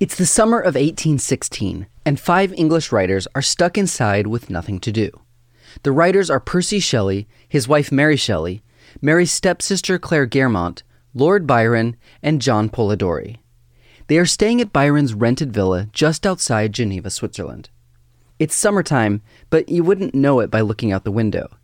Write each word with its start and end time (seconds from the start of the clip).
It's 0.00 0.14
the 0.16 0.24
summer 0.24 0.58
of 0.58 0.76
1816, 0.76 1.86
and 2.06 2.18
five 2.18 2.54
English 2.54 2.90
writers 2.90 3.28
are 3.34 3.42
stuck 3.42 3.76
inside 3.76 4.26
with 4.26 4.48
nothing 4.48 4.80
to 4.80 4.90
do. 4.90 5.10
The 5.82 5.92
writers 5.92 6.30
are 6.30 6.40
Percy 6.40 6.80
Shelley, 6.80 7.28
his 7.46 7.68
wife 7.68 7.92
Mary 7.92 8.16
Shelley, 8.16 8.62
Mary's 9.02 9.30
stepsister 9.30 9.98
Claire 9.98 10.26
Clairmont, 10.26 10.84
Lord 11.12 11.46
Byron, 11.46 11.96
and 12.22 12.40
John 12.40 12.70
Polidori. 12.70 13.40
They 14.06 14.16
are 14.16 14.24
staying 14.24 14.62
at 14.62 14.72
Byron's 14.72 15.12
rented 15.12 15.52
villa 15.52 15.88
just 15.92 16.26
outside 16.26 16.72
Geneva, 16.72 17.10
Switzerland. 17.10 17.68
It's 18.38 18.54
summertime, 18.54 19.20
but 19.50 19.68
you 19.68 19.84
wouldn't 19.84 20.14
know 20.14 20.40
it 20.40 20.50
by 20.50 20.62
looking 20.62 20.92
out 20.92 21.04
the 21.04 21.12
window. 21.12 21.58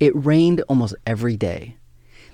It 0.00 0.16
rained 0.16 0.62
almost 0.62 0.94
every 1.06 1.36
day. 1.36 1.76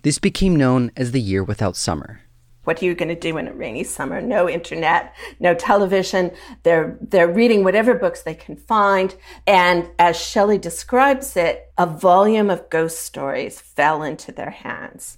This 0.02 0.20
became 0.20 0.54
known 0.54 0.92
as 0.96 1.10
the 1.10 1.20
year 1.20 1.42
without 1.42 1.74
summer. 1.74 2.20
What 2.68 2.82
are 2.82 2.84
you 2.84 2.94
going 2.94 3.08
to 3.08 3.14
do 3.14 3.38
in 3.38 3.48
a 3.48 3.52
rainy 3.54 3.82
summer? 3.82 4.20
No 4.20 4.46
internet, 4.46 5.14
no 5.40 5.54
television. 5.54 6.32
They're, 6.64 6.98
they're 7.00 7.32
reading 7.32 7.64
whatever 7.64 7.94
books 7.94 8.20
they 8.20 8.34
can 8.34 8.56
find. 8.56 9.16
And 9.46 9.88
as 9.98 10.20
Shelley 10.20 10.58
describes 10.58 11.34
it, 11.34 11.72
a 11.78 11.86
volume 11.86 12.50
of 12.50 12.68
ghost 12.68 13.00
stories 13.00 13.58
fell 13.58 14.02
into 14.02 14.32
their 14.32 14.50
hands. 14.50 15.16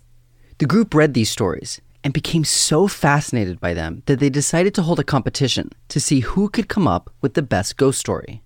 The 0.59 0.67
group 0.67 0.95
read 0.95 1.13
these 1.13 1.29
stories 1.29 1.81
and 2.05 2.15
became 2.15 2.45
so 2.45 2.87
fascinated 2.87 3.59
by 3.59 3.75
them 3.75 4.05
that 4.07 4.21
they 4.21 4.31
decided 4.31 4.73
to 4.77 4.83
hold 4.83 5.01
a 5.01 5.05
competition 5.05 5.71
to 5.89 5.99
see 5.99 6.21
who 6.21 6.51
could 6.51 6.69
come 6.69 6.87
up 6.87 7.11
with 7.21 7.35
the 7.35 7.43
best 7.43 7.77
ghost 7.77 7.99
story. 7.99 8.43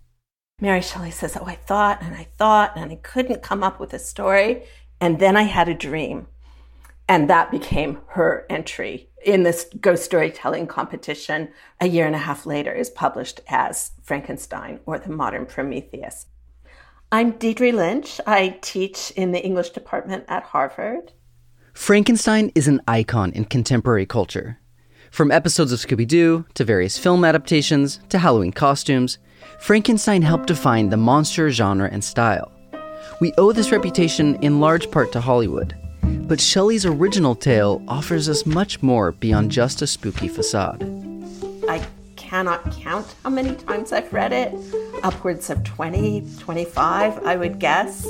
Mary 0.63 0.81
Shelley 0.81 1.11
says, 1.11 1.37
Oh, 1.39 1.45
I 1.45 1.57
thought 1.57 2.01
and 2.01 2.15
I 2.15 2.27
thought 2.39 2.73
and 2.75 2.91
I 2.91 2.97
couldn't 2.97 3.43
come 3.43 3.63
up 3.63 3.79
with 3.79 3.93
a 3.93 3.99
story. 3.99 4.63
And 4.99 5.19
then 5.19 5.37
I 5.37 5.43
had 5.43 5.69
a 5.69 5.75
dream. 5.75 6.29
And 7.09 7.29
that 7.29 7.51
became 7.51 7.99
her 8.09 8.47
entry 8.49 9.11
in 9.25 9.43
this 9.43 9.67
ghost 9.81 10.05
storytelling 10.05 10.67
competition. 10.67 11.49
A 11.81 11.87
year 11.87 12.07
and 12.07 12.15
a 12.15 12.19
half 12.19 12.47
later 12.47 12.73
is 12.73 12.91
published 12.91 13.41
as 13.49 13.93
Frankenstein 14.03 14.81
or 14.87 14.99
the 14.99 15.11
Modern 15.11 15.47
Prometheus. 15.47 16.27
I'm 17.13 17.33
Deirdre 17.33 17.73
Lynch. 17.73 18.21
I 18.27 18.59
teach 18.61 19.13
in 19.13 19.33
the 19.33 19.45
English 19.45 19.71
department 19.71 20.25
at 20.29 20.43
Harvard. 20.45 21.13
Frankenstein 21.75 22.51
is 22.55 22.69
an 22.69 22.81
icon 22.89 23.33
in 23.33 23.45
contemporary 23.45 24.07
culture. 24.07 24.59
From 25.11 25.31
episodes 25.31 25.73
of 25.73 25.79
Scooby 25.79 26.09
Doo 26.09 26.45
to 26.55 26.65
various 26.65 26.99
film 26.99 27.25
adaptations 27.25 28.01
to 28.09 28.19
Halloween 28.19 28.53
costumes, 28.53 29.19
Frankenstein 29.61 30.23
helped 30.23 30.47
define 30.47 30.89
the 30.89 30.97
monster 30.97 31.51
genre 31.51 31.89
and 31.93 32.03
style. 32.03 32.51
We 33.21 33.33
owe 33.39 33.53
this 33.53 33.71
reputation 33.71 34.37
in 34.37 34.61
large 34.61 34.91
part 34.91 35.13
to 35.13 35.21
Hollywood. 35.21 35.77
But 36.27 36.41
Shelley's 36.41 36.87
original 36.87 37.35
tale 37.35 37.83
offers 37.87 38.29
us 38.29 38.47
much 38.47 38.83
more 38.83 39.13
beyond 39.13 39.51
just 39.51 39.83
a 39.83 39.87
spooky 39.87 40.29
facade. 40.29 40.83
I 41.69 41.87
cannot 42.17 42.73
count 42.73 43.15
how 43.23 43.31
many 43.31 43.55
times 43.55 43.93
I've 43.93 44.13
read 44.13 44.33
it. 44.33 44.55
Upwards 45.03 45.51
of 45.51 45.63
20, 45.65 46.25
25, 46.39 47.25
I 47.27 47.37
would 47.37 47.59
guess. 47.59 48.09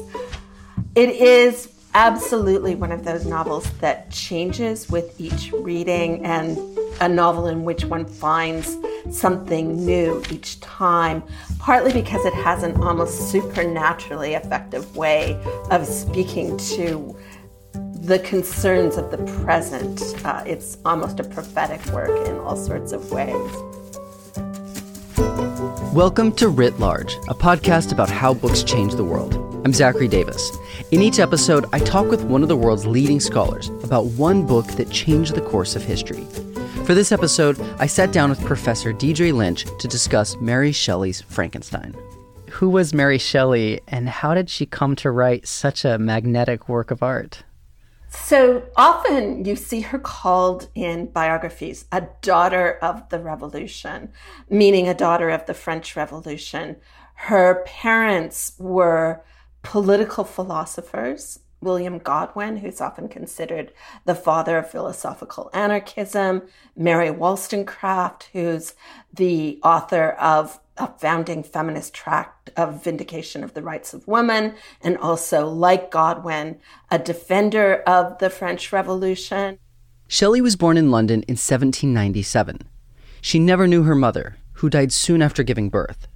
It 0.94 1.10
is 1.10 1.72
absolutely 1.94 2.74
one 2.74 2.92
of 2.92 3.04
those 3.04 3.24
novels 3.24 3.70
that 3.80 4.10
changes 4.10 4.88
with 4.90 5.20
each 5.20 5.52
reading 5.52 6.24
and 6.24 6.58
a 7.00 7.08
novel 7.08 7.46
in 7.46 7.64
which 7.64 7.84
one 7.84 8.04
finds 8.04 8.76
something 9.10 9.84
new 9.84 10.22
each 10.30 10.60
time, 10.60 11.22
partly 11.58 11.92
because 11.92 12.24
it 12.24 12.34
has 12.34 12.62
an 12.62 12.74
almost 12.82 13.30
supernaturally 13.30 14.34
effective 14.34 14.96
way 14.96 15.40
of 15.70 15.86
speaking 15.86 16.56
to 16.56 17.16
the 18.04 18.18
concerns 18.18 18.98
of 18.98 19.10
the 19.10 19.16
present. 19.44 20.02
Uh, 20.26 20.44
it's 20.46 20.76
almost 20.84 21.20
a 21.20 21.24
prophetic 21.24 21.82
work 21.86 22.28
in 22.28 22.36
all 22.36 22.54
sorts 22.54 22.92
of 22.92 23.10
ways. 23.10 23.34
Welcome 25.94 26.32
to 26.32 26.50
Writ 26.50 26.78
Large, 26.78 27.14
a 27.28 27.34
podcast 27.34 27.92
about 27.92 28.10
how 28.10 28.34
books 28.34 28.62
change 28.62 28.94
the 28.94 29.04
world. 29.04 29.34
I'm 29.64 29.72
Zachary 29.72 30.08
Davis. 30.08 30.54
In 30.90 31.00
each 31.00 31.18
episode, 31.18 31.64
I 31.72 31.78
talk 31.78 32.10
with 32.10 32.24
one 32.24 32.42
of 32.42 32.50
the 32.50 32.56
world's 32.58 32.84
leading 32.84 33.20
scholars 33.20 33.70
about 33.82 34.04
one 34.04 34.46
book 34.46 34.66
that 34.72 34.90
changed 34.90 35.34
the 35.34 35.40
course 35.40 35.74
of 35.74 35.82
history. 35.82 36.26
For 36.84 36.92
this 36.92 37.10
episode, 37.10 37.58
I 37.78 37.86
sat 37.86 38.12
down 38.12 38.28
with 38.28 38.44
Professor 38.44 38.92
Deirdre 38.92 39.32
Lynch 39.32 39.64
to 39.78 39.88
discuss 39.88 40.36
Mary 40.42 40.72
Shelley's 40.72 41.22
Frankenstein. 41.22 41.96
Who 42.50 42.68
was 42.68 42.92
Mary 42.92 43.16
Shelley, 43.16 43.80
and 43.88 44.10
how 44.10 44.34
did 44.34 44.50
she 44.50 44.66
come 44.66 44.94
to 44.96 45.10
write 45.10 45.48
such 45.48 45.86
a 45.86 45.98
magnetic 45.98 46.68
work 46.68 46.90
of 46.90 47.02
art? 47.02 47.44
So 48.22 48.62
often 48.76 49.44
you 49.44 49.56
see 49.56 49.80
her 49.82 49.98
called 49.98 50.68
in 50.74 51.06
biographies 51.06 51.84
a 51.92 52.06
daughter 52.22 52.78
of 52.80 53.08
the 53.10 53.18
revolution, 53.18 54.12
meaning 54.48 54.88
a 54.88 54.94
daughter 54.94 55.28
of 55.30 55.46
the 55.46 55.54
French 55.54 55.94
Revolution. 55.96 56.76
Her 57.14 57.62
parents 57.66 58.54
were 58.58 59.22
political 59.62 60.24
philosophers. 60.24 61.40
William 61.64 61.98
Godwin, 61.98 62.58
who's 62.58 62.80
often 62.80 63.08
considered 63.08 63.72
the 64.04 64.14
father 64.14 64.58
of 64.58 64.70
philosophical 64.70 65.50
anarchism, 65.52 66.42
Mary 66.76 67.10
Wollstonecraft, 67.10 68.28
who's 68.32 68.74
the 69.12 69.58
author 69.64 70.10
of 70.10 70.60
a 70.76 70.86
founding 70.98 71.42
feminist 71.42 71.94
tract 71.94 72.50
of 72.56 72.84
vindication 72.84 73.42
of 73.42 73.54
the 73.54 73.62
rights 73.62 73.94
of 73.94 74.06
women, 74.06 74.54
and 74.80 74.96
also, 74.98 75.48
like 75.48 75.90
Godwin, 75.90 76.58
a 76.90 76.98
defender 76.98 77.82
of 77.86 78.18
the 78.18 78.30
French 78.30 78.72
Revolution. 78.72 79.58
Shelley 80.06 80.40
was 80.40 80.56
born 80.56 80.76
in 80.76 80.90
London 80.90 81.22
in 81.22 81.34
1797. 81.34 82.60
She 83.20 83.38
never 83.38 83.66
knew 83.66 83.84
her 83.84 83.94
mother, 83.94 84.36
who 84.54 84.68
died 84.68 84.92
soon 84.92 85.22
after 85.22 85.42
giving 85.42 85.70
birth 85.70 86.06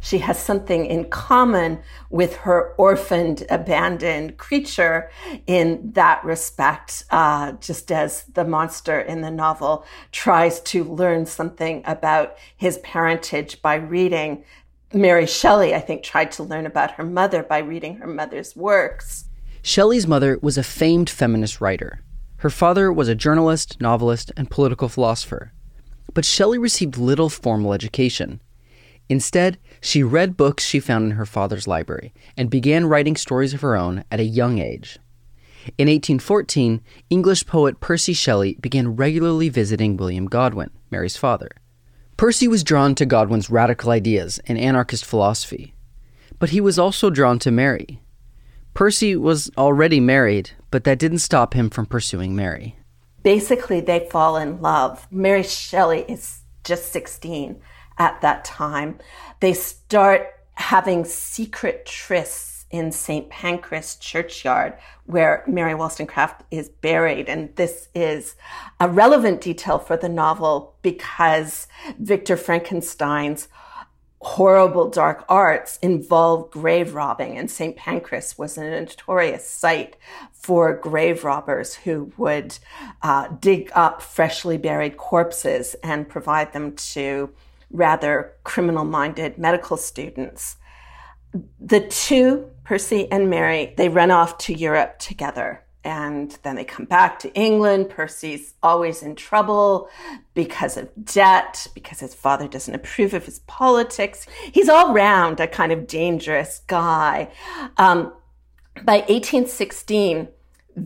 she 0.00 0.18
has 0.18 0.38
something 0.38 0.86
in 0.86 1.10
common 1.10 1.80
with 2.10 2.36
her 2.36 2.74
orphaned, 2.78 3.44
abandoned 3.50 4.36
creature 4.38 5.10
in 5.46 5.92
that 5.92 6.24
respect, 6.24 7.04
uh, 7.10 7.52
just 7.52 7.90
as 7.90 8.24
the 8.24 8.44
monster 8.44 9.00
in 9.00 9.22
the 9.22 9.30
novel 9.30 9.84
tries 10.12 10.60
to 10.60 10.84
learn 10.84 11.26
something 11.26 11.82
about 11.84 12.36
his 12.56 12.78
parentage 12.78 13.60
by 13.60 13.74
reading. 13.74 14.44
Mary 14.92 15.26
Shelley, 15.26 15.74
I 15.74 15.80
think, 15.80 16.02
tried 16.02 16.32
to 16.32 16.42
learn 16.42 16.64
about 16.64 16.92
her 16.92 17.04
mother 17.04 17.42
by 17.42 17.58
reading 17.58 17.96
her 17.96 18.06
mother's 18.06 18.56
works. 18.56 19.24
Shelley's 19.62 20.06
mother 20.06 20.38
was 20.40 20.56
a 20.56 20.62
famed 20.62 21.10
feminist 21.10 21.60
writer. 21.60 22.00
Her 22.38 22.50
father 22.50 22.92
was 22.92 23.08
a 23.08 23.16
journalist, 23.16 23.80
novelist, 23.80 24.30
and 24.36 24.48
political 24.48 24.88
philosopher. 24.88 25.52
But 26.14 26.24
Shelley 26.24 26.56
received 26.56 26.96
little 26.96 27.28
formal 27.28 27.74
education. 27.74 28.40
Instead, 29.08 29.58
she 29.80 30.02
read 30.02 30.36
books 30.36 30.64
she 30.64 30.80
found 30.80 31.04
in 31.04 31.10
her 31.12 31.26
father's 31.26 31.66
library 31.66 32.12
and 32.36 32.50
began 32.50 32.86
writing 32.86 33.16
stories 33.16 33.54
of 33.54 33.62
her 33.62 33.76
own 33.76 34.04
at 34.10 34.20
a 34.20 34.24
young 34.24 34.58
age. 34.58 34.98
In 35.76 35.88
1814, 35.88 36.80
English 37.10 37.46
poet 37.46 37.80
Percy 37.80 38.12
Shelley 38.12 38.56
began 38.60 38.96
regularly 38.96 39.48
visiting 39.48 39.96
William 39.96 40.26
Godwin, 40.26 40.70
Mary's 40.90 41.16
father. 41.16 41.50
Percy 42.16 42.48
was 42.48 42.64
drawn 42.64 42.94
to 42.96 43.06
Godwin's 43.06 43.50
radical 43.50 43.90
ideas 43.90 44.40
and 44.46 44.58
anarchist 44.58 45.04
philosophy, 45.04 45.74
but 46.38 46.50
he 46.50 46.60
was 46.60 46.78
also 46.78 47.10
drawn 47.10 47.38
to 47.40 47.50
Mary. 47.50 48.00
Percy 48.74 49.16
was 49.16 49.50
already 49.56 50.00
married, 50.00 50.50
but 50.70 50.84
that 50.84 50.98
didn't 50.98 51.18
stop 51.18 51.54
him 51.54 51.70
from 51.70 51.86
pursuing 51.86 52.34
Mary. 52.34 52.78
Basically, 53.22 53.80
they 53.80 54.08
fall 54.10 54.36
in 54.36 54.60
love. 54.60 55.06
Mary 55.10 55.42
Shelley 55.42 56.04
is 56.08 56.42
just 56.64 56.92
16 56.92 57.60
at 57.98 58.20
that 58.20 58.44
time. 58.44 58.98
They 59.40 59.52
start 59.52 60.34
having 60.54 61.04
secret 61.04 61.86
trysts 61.86 62.64
in 62.70 62.92
St. 62.92 63.30
Pancras 63.30 63.96
churchyard 63.96 64.74
where 65.06 65.42
Mary 65.46 65.74
Wollstonecraft 65.74 66.42
is 66.50 66.68
buried. 66.68 67.28
And 67.28 67.54
this 67.56 67.88
is 67.94 68.36
a 68.78 68.88
relevant 68.88 69.40
detail 69.40 69.78
for 69.78 69.96
the 69.96 70.08
novel 70.08 70.74
because 70.82 71.66
Victor 71.98 72.36
Frankenstein's 72.36 73.48
horrible 74.20 74.90
dark 74.90 75.24
arts 75.28 75.78
involve 75.80 76.50
grave 76.50 76.94
robbing 76.94 77.38
and 77.38 77.48
St. 77.48 77.76
Pancras 77.76 78.36
was 78.36 78.58
a 78.58 78.64
notorious 78.68 79.48
site 79.48 79.96
for 80.32 80.74
grave 80.74 81.22
robbers 81.22 81.74
who 81.74 82.12
would 82.16 82.58
uh, 83.02 83.28
dig 83.40 83.70
up 83.74 84.02
freshly 84.02 84.58
buried 84.58 84.96
corpses 84.96 85.76
and 85.84 86.08
provide 86.08 86.52
them 86.52 86.74
to 86.74 87.30
rather 87.70 88.32
criminal 88.44 88.84
minded 88.84 89.38
medical 89.38 89.76
students. 89.76 90.56
The 91.60 91.80
two, 91.80 92.50
Percy 92.64 93.10
and 93.10 93.28
Mary, 93.28 93.74
they 93.76 93.88
run 93.88 94.10
off 94.10 94.38
to 94.38 94.54
Europe 94.54 94.98
together 94.98 95.64
and 95.84 96.36
then 96.42 96.56
they 96.56 96.64
come 96.64 96.84
back 96.84 97.18
to 97.20 97.32
England. 97.34 97.88
Percy's 97.88 98.54
always 98.62 99.02
in 99.02 99.14
trouble 99.14 99.88
because 100.34 100.76
of 100.76 100.88
debt, 101.04 101.66
because 101.74 102.00
his 102.00 102.14
father 102.14 102.48
doesn't 102.48 102.74
approve 102.74 103.14
of 103.14 103.24
his 103.24 103.38
politics. 103.40 104.26
He's 104.52 104.68
all 104.68 104.92
round 104.92 105.40
a 105.40 105.46
kind 105.46 105.72
of 105.72 105.86
dangerous 105.86 106.60
guy. 106.66 107.30
Um, 107.76 108.12
by 108.84 108.98
1816, 109.08 110.28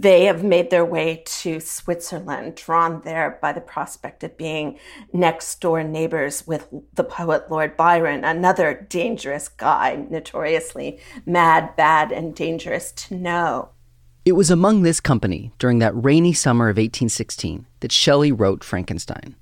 they 0.00 0.24
have 0.24 0.42
made 0.42 0.70
their 0.70 0.84
way 0.84 1.22
to 1.24 1.60
Switzerland, 1.60 2.54
drawn 2.54 3.02
there 3.02 3.38
by 3.42 3.52
the 3.52 3.60
prospect 3.60 4.24
of 4.24 4.36
being 4.36 4.78
next 5.12 5.60
door 5.60 5.84
neighbors 5.84 6.46
with 6.46 6.68
the 6.94 7.04
poet 7.04 7.50
Lord 7.50 7.76
Byron, 7.76 8.24
another 8.24 8.86
dangerous 8.88 9.48
guy, 9.48 10.06
notoriously 10.08 10.98
mad, 11.26 11.76
bad, 11.76 12.10
and 12.10 12.34
dangerous 12.34 12.92
to 12.92 13.14
know. 13.14 13.70
It 14.24 14.32
was 14.32 14.50
among 14.50 14.82
this 14.82 15.00
company 15.00 15.52
during 15.58 15.78
that 15.80 15.94
rainy 15.94 16.32
summer 16.32 16.66
of 16.68 16.76
1816 16.76 17.66
that 17.80 17.92
Shelley 17.92 18.32
wrote 18.32 18.64
Frankenstein. 18.64 19.36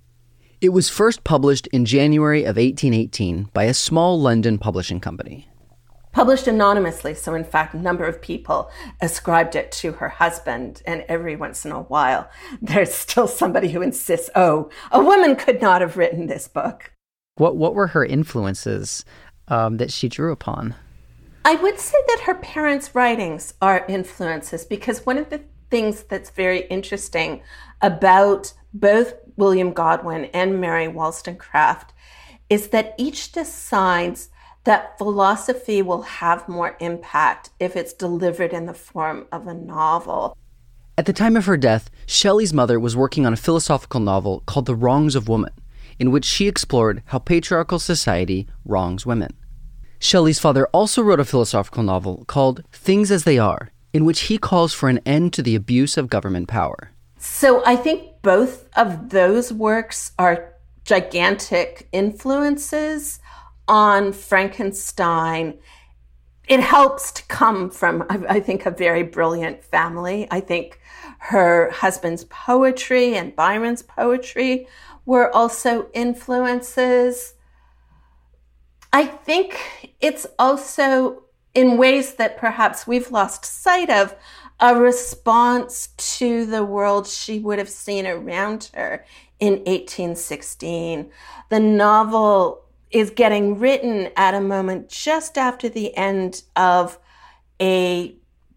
It 0.60 0.70
was 0.70 0.88
first 0.88 1.22
published 1.22 1.68
in 1.68 1.84
January 1.84 2.40
of 2.42 2.56
1818 2.56 3.50
by 3.54 3.64
a 3.64 3.74
small 3.74 4.20
London 4.20 4.58
publishing 4.58 5.00
company 5.00 5.48
published 6.12 6.46
anonymously. 6.46 7.14
So, 7.14 7.34
in 7.34 7.44
fact, 7.44 7.74
a 7.74 7.78
number 7.78 8.04
of 8.04 8.20
people 8.20 8.70
ascribed 9.00 9.54
it 9.54 9.72
to 9.72 9.92
her 9.92 10.08
husband. 10.08 10.82
And 10.86 11.04
every 11.08 11.36
once 11.36 11.64
in 11.64 11.72
a 11.72 11.82
while, 11.82 12.28
there's 12.62 12.92
still 12.92 13.28
somebody 13.28 13.68
who 13.68 13.82
insists, 13.82 14.30
oh, 14.34 14.70
a 14.90 15.02
woman 15.02 15.36
could 15.36 15.60
not 15.60 15.80
have 15.80 15.96
written 15.96 16.26
this 16.26 16.48
book. 16.48 16.92
What, 17.36 17.56
what 17.56 17.74
were 17.74 17.88
her 17.88 18.04
influences 18.04 19.04
um, 19.48 19.78
that 19.78 19.92
she 19.92 20.08
drew 20.08 20.32
upon? 20.32 20.74
I 21.44 21.54
would 21.54 21.80
say 21.80 21.96
that 22.08 22.24
her 22.24 22.34
parents' 22.34 22.94
writings 22.94 23.54
are 23.62 23.86
influences 23.88 24.64
because 24.64 25.06
one 25.06 25.16
of 25.16 25.30
the 25.30 25.40
things 25.70 26.02
that's 26.02 26.30
very 26.30 26.66
interesting 26.66 27.42
about 27.80 28.52
both 28.74 29.14
William 29.36 29.72
Godwin 29.72 30.26
and 30.26 30.60
Mary 30.60 30.86
Wollstonecraft 30.86 31.94
is 32.50 32.68
that 32.68 32.94
each 32.98 33.32
decides 33.32 34.28
that 34.64 34.98
philosophy 34.98 35.82
will 35.82 36.02
have 36.02 36.48
more 36.48 36.76
impact 36.80 37.50
if 37.58 37.76
it's 37.76 37.92
delivered 37.92 38.52
in 38.52 38.66
the 38.66 38.74
form 38.74 39.26
of 39.32 39.46
a 39.46 39.54
novel. 39.54 40.36
At 40.98 41.06
the 41.06 41.12
time 41.12 41.36
of 41.36 41.46
her 41.46 41.56
death, 41.56 41.88
Shelley's 42.06 42.52
mother 42.52 42.78
was 42.78 42.96
working 42.96 43.24
on 43.24 43.32
a 43.32 43.38
philosophical 43.38 44.00
novel 44.00 44.42
called 44.46 44.66
The 44.66 44.74
Wrongs 44.74 45.14
of 45.14 45.28
Woman, 45.28 45.52
in 45.98 46.10
which 46.10 46.26
she 46.26 46.46
explored 46.46 47.02
how 47.06 47.18
patriarchal 47.18 47.78
society 47.78 48.46
wrongs 48.64 49.06
women. 49.06 49.34
Shelley's 49.98 50.38
father 50.38 50.66
also 50.68 51.02
wrote 51.02 51.20
a 51.20 51.24
philosophical 51.24 51.82
novel 51.82 52.24
called 52.26 52.62
Things 52.72 53.10
as 53.10 53.24
They 53.24 53.38
Are, 53.38 53.70
in 53.92 54.04
which 54.04 54.22
he 54.22 54.38
calls 54.38 54.72
for 54.74 54.88
an 54.88 55.00
end 55.06 55.32
to 55.34 55.42
the 55.42 55.54
abuse 55.54 55.96
of 55.96 56.10
government 56.10 56.48
power. 56.48 56.90
So 57.18 57.62
I 57.64 57.76
think 57.76 58.22
both 58.22 58.68
of 58.76 59.10
those 59.10 59.52
works 59.52 60.12
are 60.18 60.54
gigantic 60.84 61.88
influences 61.92 63.20
on 63.70 64.12
Frankenstein, 64.12 65.56
it 66.48 66.58
helps 66.58 67.12
to 67.12 67.22
come 67.26 67.70
from, 67.70 68.04
I 68.10 68.40
think, 68.40 68.66
a 68.66 68.70
very 68.72 69.04
brilliant 69.04 69.62
family. 69.62 70.26
I 70.28 70.40
think 70.40 70.80
her 71.18 71.70
husband's 71.70 72.24
poetry 72.24 73.14
and 73.14 73.36
Byron's 73.36 73.82
poetry 73.82 74.66
were 75.06 75.32
also 75.32 75.86
influences. 75.94 77.34
I 78.92 79.06
think 79.06 79.94
it's 80.00 80.26
also 80.36 81.22
in 81.54 81.78
ways 81.78 82.14
that 82.14 82.38
perhaps 82.38 82.88
we've 82.88 83.12
lost 83.12 83.44
sight 83.44 83.88
of 83.88 84.16
a 84.58 84.74
response 84.74 85.90
to 86.18 86.44
the 86.44 86.64
world 86.64 87.06
she 87.06 87.38
would 87.38 87.58
have 87.58 87.68
seen 87.68 88.08
around 88.08 88.70
her 88.74 89.04
in 89.38 89.52
1816. 89.52 91.08
The 91.48 91.60
novel 91.60 92.64
is 92.90 93.10
getting 93.10 93.58
written 93.58 94.10
at 94.16 94.34
a 94.34 94.40
moment 94.40 94.88
just 94.88 95.38
after 95.38 95.68
the 95.68 95.96
end 95.96 96.42
of 96.56 96.98
a 97.60 98.14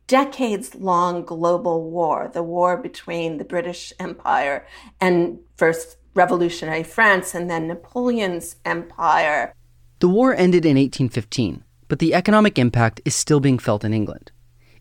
decades 0.07 0.75
long 0.75 1.23
global 1.23 1.89
war, 1.89 2.29
the 2.33 2.43
war 2.43 2.77
between 2.77 3.37
the 3.37 3.45
British 3.45 3.93
Empire 3.99 4.65
and 4.99 5.39
first 5.55 5.97
revolutionary 6.13 6.83
France 6.83 7.33
and 7.33 7.49
then 7.49 7.67
Napoleon's 7.67 8.55
empire. 8.65 9.53
The 9.99 10.09
war 10.09 10.33
ended 10.33 10.65
in 10.65 10.77
1815, 10.77 11.63
but 11.87 11.99
the 11.99 12.13
economic 12.13 12.59
impact 12.59 13.01
is 13.05 13.15
still 13.15 13.39
being 13.39 13.59
felt 13.59 13.83
in 13.83 13.93
England. 13.93 14.31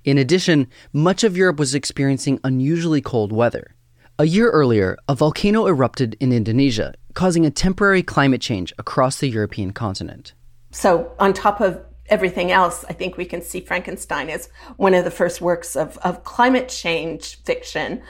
In 0.05 0.19
addition, 0.19 0.67
much 0.93 1.23
of 1.23 1.37
Europe 1.37 1.59
was 1.59 1.75
experiencing 1.75 2.41
unusually 2.43 3.01
cold 3.01 3.33
weather. 3.33 3.75
A 4.19 4.25
year 4.25 4.51
earlier, 4.51 4.99
a 5.09 5.15
volcano 5.15 5.67
erupted 5.67 6.17
in 6.21 6.33
Indonesia, 6.33 6.95
causing 7.15 7.47
a 7.47 7.51
temporary 7.51 8.03
climate 8.03 8.41
change 8.41 8.73
across 8.79 9.19
the 9.19 9.29
European 9.29 9.73
continent. 9.73 10.35
So, 10.71 11.13
on 11.19 11.33
top 11.33 11.61
of 11.61 11.85
everything 12.07 12.51
else, 12.51 12.85
I 12.89 12.93
think 12.93 13.17
we 13.17 13.25
can 13.25 13.43
see 13.43 13.61
Frankenstein 13.61 14.29
as 14.29 14.49
one 14.77 14.95
of 14.95 15.05
the 15.05 15.11
first 15.11 15.41
works 15.41 15.77
of, 15.77 15.99
of 15.99 16.25
climate 16.25 16.69
change 16.69 17.43
fiction. 17.45 18.03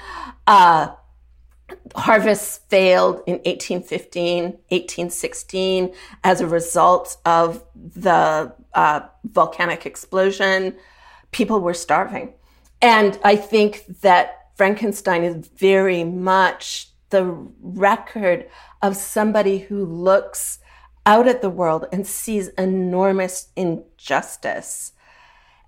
Uh, 0.47 0.89
Harvest 1.95 2.69
failed 2.69 3.23
in 3.27 3.35
1815, 3.45 4.45
1816 4.45 5.95
as 6.25 6.41
a 6.41 6.47
result 6.47 7.17
of 7.25 7.65
the 7.75 8.53
uh, 8.75 9.01
volcanic 9.25 9.87
explosion. 9.87 10.75
People 11.31 11.61
were 11.61 11.75
starving. 11.75 12.35
And 12.81 13.19
I 13.25 13.37
think 13.37 13.85
that 14.03 14.49
Frankenstein 14.57 15.25
is 15.25 15.49
very 15.49 16.05
much 16.05 16.89
the 17.11 17.25
record 17.61 18.49
of 18.83 18.97
somebody 18.97 19.59
who 19.59 19.85
looks 19.85 20.59
out 21.07 21.27
at 21.27 21.41
the 21.41 21.51
world 21.51 21.87
and 21.93 22.07
sees 22.07 22.49
enormous 22.49 23.49
injustice. 23.57 24.93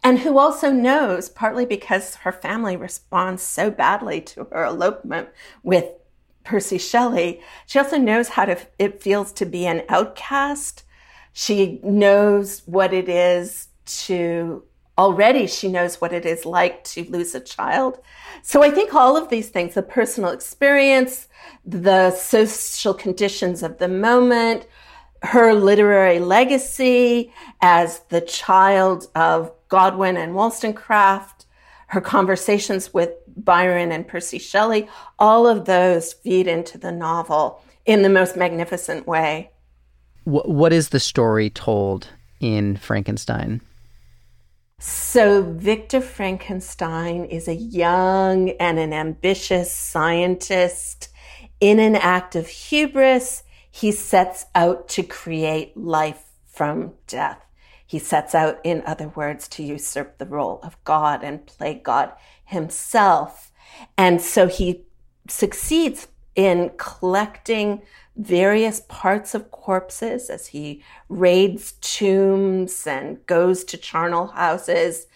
And 0.03 0.19
who 0.19 0.39
also 0.39 0.71
knows, 0.71 1.29
partly 1.29 1.65
because 1.65 2.17
her 2.17 2.33
family 2.33 2.77
responds 2.77 3.43
so 3.43 3.71
badly 3.71 4.21
to 4.21 4.45
her 4.53 4.65
elopement 4.65 5.29
with 5.63 5.87
Percy 6.45 6.77
Shelley, 6.77 7.41
she 7.65 7.79
also 7.79 7.97
knows 7.97 8.29
how 8.29 8.45
to, 8.45 8.59
it 8.79 9.03
feels 9.03 9.33
to 9.33 9.47
be 9.47 9.65
an 9.65 9.83
outcast. 9.89 10.85
She 11.33 11.81
knows 11.83 12.63
what 12.67 12.93
it 12.93 13.09
is 13.09 13.69
to 13.87 14.65
already 14.97 15.47
she 15.47 15.69
knows 15.69 16.01
what 16.01 16.13
it 16.13 16.25
is 16.25 16.47
like 16.47 16.85
to 16.85 17.05
lose 17.11 17.35
a 17.35 17.41
child. 17.41 17.99
So 18.43 18.63
I 18.63 18.71
think 18.71 18.95
all 18.95 19.17
of 19.17 19.29
these 19.29 19.49
things, 19.49 19.75
the 19.75 19.83
personal 19.83 20.31
experience, 20.31 21.29
the 21.65 22.11
social 22.13 22.95
conditions 22.95 23.63
of 23.63 23.79
the 23.79 23.89
moment, 23.89 24.67
her 25.23 25.55
literary 25.55 26.21
legacy 26.21 27.33
as 27.61 28.01
the 28.11 28.21
child 28.21 29.09
of 29.15 29.51
Godwin 29.69 30.17
and 30.17 30.35
Wollstonecraft, 30.35 31.47
her 31.89 32.01
conversations 32.01 32.93
with 32.93 33.11
Byron 33.37 33.91
and 33.91 34.07
Percy 34.07 34.39
Shelley, 34.39 34.89
all 35.19 35.47
of 35.47 35.65
those 35.65 36.13
feed 36.13 36.47
into 36.47 36.79
the 36.79 36.93
novel 36.93 37.63
in 37.87 38.03
the 38.03 38.09
most 38.09 38.37
magnificent 38.37 39.07
way. 39.07 39.51
What 40.25 40.73
is 40.73 40.91
the 40.91 41.01
story 41.01 41.51
told 41.51 42.09
in 42.41 42.77
Frankenstein? 42.77 43.61
So, 44.79 45.43
Victor 45.43 46.01
Frankenstein 46.01 47.25
is 47.27 47.49
a 47.49 47.55
young 47.55 48.51
and 48.51 48.79
an 48.79 48.93
ambitious 48.93 49.73
scientist. 49.73 51.09
In 51.61 51.79
an 51.79 51.95
act 51.95 52.35
of 52.35 52.49
hubris, 52.49 53.45
he 53.71 53.93
sets 53.93 54.47
out 54.55 54.89
to 54.89 55.03
create 55.03 55.77
life 55.77 56.25
from 56.47 56.95
death. 57.07 57.41
He 57.87 57.99
sets 57.99 58.35
out, 58.35 58.59
in 58.65 58.83
other 58.87 59.09
words, 59.09 59.47
to 59.49 59.63
usurp 59.63 60.19
the 60.19 60.27
role 60.27 60.61
of 60.63 60.83
God 60.85 61.23
and 61.23 61.47
play 61.47 61.75
God 61.75 62.13
himself. 62.45 63.53
And 63.97 64.21
so 64.21 64.49
he 64.49 64.85
succeeds 65.29 66.09
in 66.35 66.71
collecting 66.77 67.83
various 68.17 68.81
parts 68.89 69.35
of 69.35 69.51
corpses 69.51 70.31
as 70.31 70.49
he 70.49 70.83
raids 71.09 71.73
tombs 71.81 72.87
and 72.87 73.25
goes 73.27 73.65
to 73.65 73.77
charnel 73.77 74.29
houses. 74.29 75.07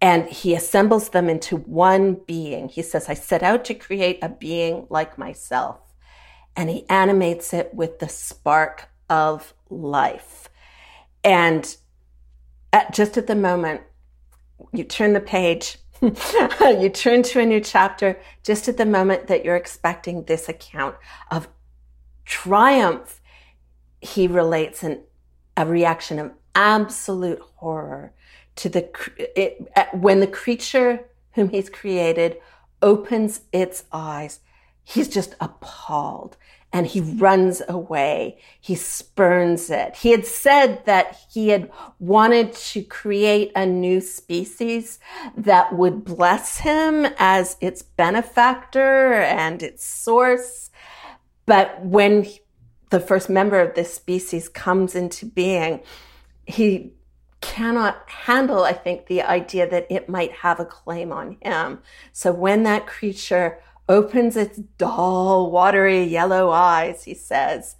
And 0.00 0.28
he 0.28 0.54
assembles 0.54 1.10
them 1.10 1.28
into 1.28 1.56
one 1.56 2.14
being. 2.26 2.68
He 2.68 2.82
says, 2.82 3.08
I 3.08 3.14
set 3.14 3.42
out 3.42 3.64
to 3.66 3.74
create 3.74 4.18
a 4.22 4.28
being 4.28 4.86
like 4.90 5.16
myself. 5.16 5.78
And 6.56 6.68
he 6.68 6.88
animates 6.88 7.54
it 7.54 7.72
with 7.72 7.98
the 7.98 8.08
spark 8.08 8.88
of 9.08 9.54
life. 9.70 10.48
And 11.22 11.76
at, 12.72 12.92
just 12.92 13.16
at 13.16 13.26
the 13.26 13.36
moment, 13.36 13.82
you 14.72 14.84
turn 14.84 15.12
the 15.12 15.20
page, 15.20 15.78
you 16.80 16.88
turn 16.88 17.22
to 17.22 17.38
a 17.38 17.46
new 17.46 17.60
chapter, 17.60 18.18
just 18.42 18.66
at 18.66 18.76
the 18.76 18.84
moment 18.84 19.28
that 19.28 19.44
you're 19.44 19.56
expecting 19.56 20.24
this 20.24 20.48
account 20.48 20.96
of 21.30 21.48
triumph, 22.24 23.20
he 24.00 24.26
relates 24.26 24.82
an, 24.82 25.04
a 25.56 25.64
reaction 25.64 26.18
of 26.18 26.32
absolute 26.56 27.40
horror 27.56 28.12
to 28.56 28.68
the 28.68 28.90
it, 29.16 29.68
when 29.92 30.18
the 30.18 30.26
creature 30.26 31.04
whom 31.34 31.48
he's 31.50 31.70
created 31.70 32.36
opens 32.82 33.42
its 33.52 33.84
eyes. 33.92 34.40
He's 34.82 35.08
just 35.08 35.36
appalled 35.40 36.36
and 36.72 36.86
he 36.86 37.00
runs 37.00 37.60
away. 37.68 38.38
He 38.60 38.74
spurns 38.74 39.68
it. 39.68 39.96
He 39.96 40.10
had 40.10 40.24
said 40.24 40.84
that 40.86 41.18
he 41.30 41.48
had 41.50 41.70
wanted 41.98 42.54
to 42.54 42.82
create 42.82 43.52
a 43.54 43.66
new 43.66 44.00
species 44.00 44.98
that 45.36 45.74
would 45.76 46.04
bless 46.04 46.58
him 46.58 47.06
as 47.18 47.56
its 47.60 47.82
benefactor 47.82 49.14
and 49.14 49.62
its 49.62 49.84
source. 49.84 50.70
But 51.44 51.84
when 51.84 52.26
the 52.90 53.00
first 53.00 53.28
member 53.28 53.60
of 53.60 53.74
this 53.74 53.92
species 53.92 54.48
comes 54.48 54.94
into 54.94 55.26
being, 55.26 55.82
he 56.46 56.92
cannot 57.42 58.08
handle, 58.08 58.62
I 58.62 58.72
think, 58.72 59.06
the 59.06 59.22
idea 59.22 59.68
that 59.68 59.86
it 59.90 60.08
might 60.08 60.32
have 60.32 60.60
a 60.60 60.64
claim 60.64 61.12
on 61.12 61.36
him. 61.42 61.80
So 62.12 62.32
when 62.32 62.62
that 62.62 62.86
creature 62.86 63.58
opens 63.92 64.36
its 64.36 64.58
dull, 64.78 65.50
watery 65.50 66.02
yellow 66.02 66.50
eyes, 66.50 67.04
he 67.04 67.12
says, 67.12 67.76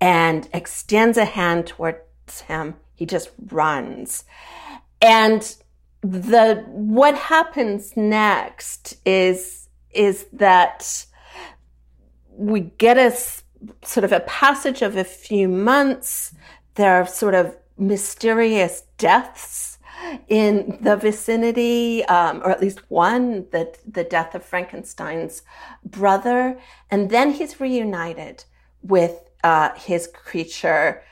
and 0.00 0.48
extends 0.54 1.18
a 1.18 1.24
hand 1.24 1.66
towards 1.66 2.42
him, 2.46 2.76
he 2.94 3.04
just 3.04 3.30
runs. 3.50 4.24
And 5.02 5.42
the 6.00 6.64
what 6.68 7.16
happens 7.16 7.96
next 7.96 8.98
is 9.04 9.68
is 9.90 10.26
that 10.32 11.06
we 12.36 12.60
get 12.60 12.96
a 12.96 13.10
sort 13.84 14.04
of 14.04 14.12
a 14.12 14.20
passage 14.20 14.80
of 14.82 14.96
a 14.96 15.02
few 15.02 15.48
months. 15.48 16.34
There 16.76 16.94
are 16.94 17.06
sort 17.06 17.34
of 17.34 17.56
mysterious 17.76 18.84
deaths 18.96 19.77
in 20.28 20.78
the 20.80 20.96
vicinity, 20.96 22.04
um, 22.06 22.40
or 22.42 22.50
at 22.50 22.60
least 22.60 22.80
one, 22.90 23.46
the, 23.50 23.74
the 23.86 24.04
death 24.04 24.34
of 24.34 24.44
Frankenstein's 24.44 25.42
brother. 25.84 26.58
And 26.90 27.10
then 27.10 27.32
he's 27.32 27.60
reunited 27.60 28.44
with 28.82 29.30
uh, 29.44 29.74
his 29.74 30.06
creature, 30.06 31.02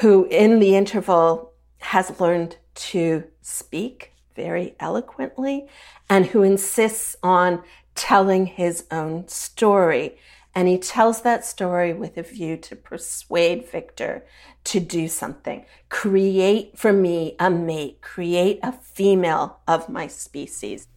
who 0.00 0.24
in 0.26 0.58
the 0.60 0.76
interval 0.76 1.52
has 1.78 2.20
learned 2.20 2.56
to 2.74 3.24
speak 3.42 4.12
very 4.34 4.76
eloquently 4.78 5.66
and 6.10 6.26
who 6.26 6.42
insists 6.42 7.16
on 7.22 7.62
telling 7.94 8.46
his 8.46 8.84
own 8.90 9.26
story. 9.28 10.18
And 10.56 10.68
he 10.68 10.78
tells 10.78 11.20
that 11.20 11.44
story 11.44 11.92
with 11.92 12.16
a 12.16 12.22
view 12.22 12.56
to 12.56 12.74
persuade 12.74 13.70
Victor 13.70 14.24
to 14.64 14.80
do 14.80 15.06
something. 15.06 15.66
Create 15.90 16.78
for 16.78 16.94
me 16.94 17.36
a 17.38 17.50
mate, 17.50 18.00
create 18.00 18.58
a 18.62 18.72
female 18.72 19.60
of 19.68 19.90
my 19.90 20.06
species. 20.06 20.88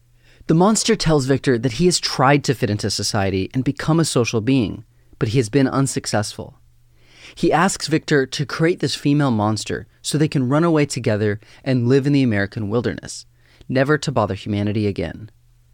The 0.46 0.54
monster 0.54 0.96
tells 0.96 1.26
Victor 1.26 1.58
that 1.58 1.72
he 1.72 1.84
has 1.84 2.00
tried 2.00 2.42
to 2.44 2.54
fit 2.54 2.70
into 2.70 2.90
society 2.90 3.50
and 3.52 3.62
become 3.62 4.00
a 4.00 4.04
social 4.06 4.40
being, 4.40 4.84
but 5.18 5.28
he 5.28 5.38
has 5.38 5.50
been 5.50 5.68
unsuccessful. 5.68 6.58
He 7.34 7.52
asks 7.52 7.86
Victor 7.86 8.24
to 8.24 8.46
create 8.46 8.80
this 8.80 8.94
female 8.94 9.30
monster 9.30 9.86
so 10.00 10.16
they 10.16 10.26
can 10.26 10.48
run 10.48 10.64
away 10.64 10.86
together 10.86 11.38
and 11.62 11.86
live 11.86 12.06
in 12.06 12.14
the 12.14 12.22
American 12.22 12.70
wilderness, 12.70 13.26
never 13.68 13.98
to 13.98 14.10
bother 14.10 14.34
humanity 14.34 14.86
again. 14.86 15.30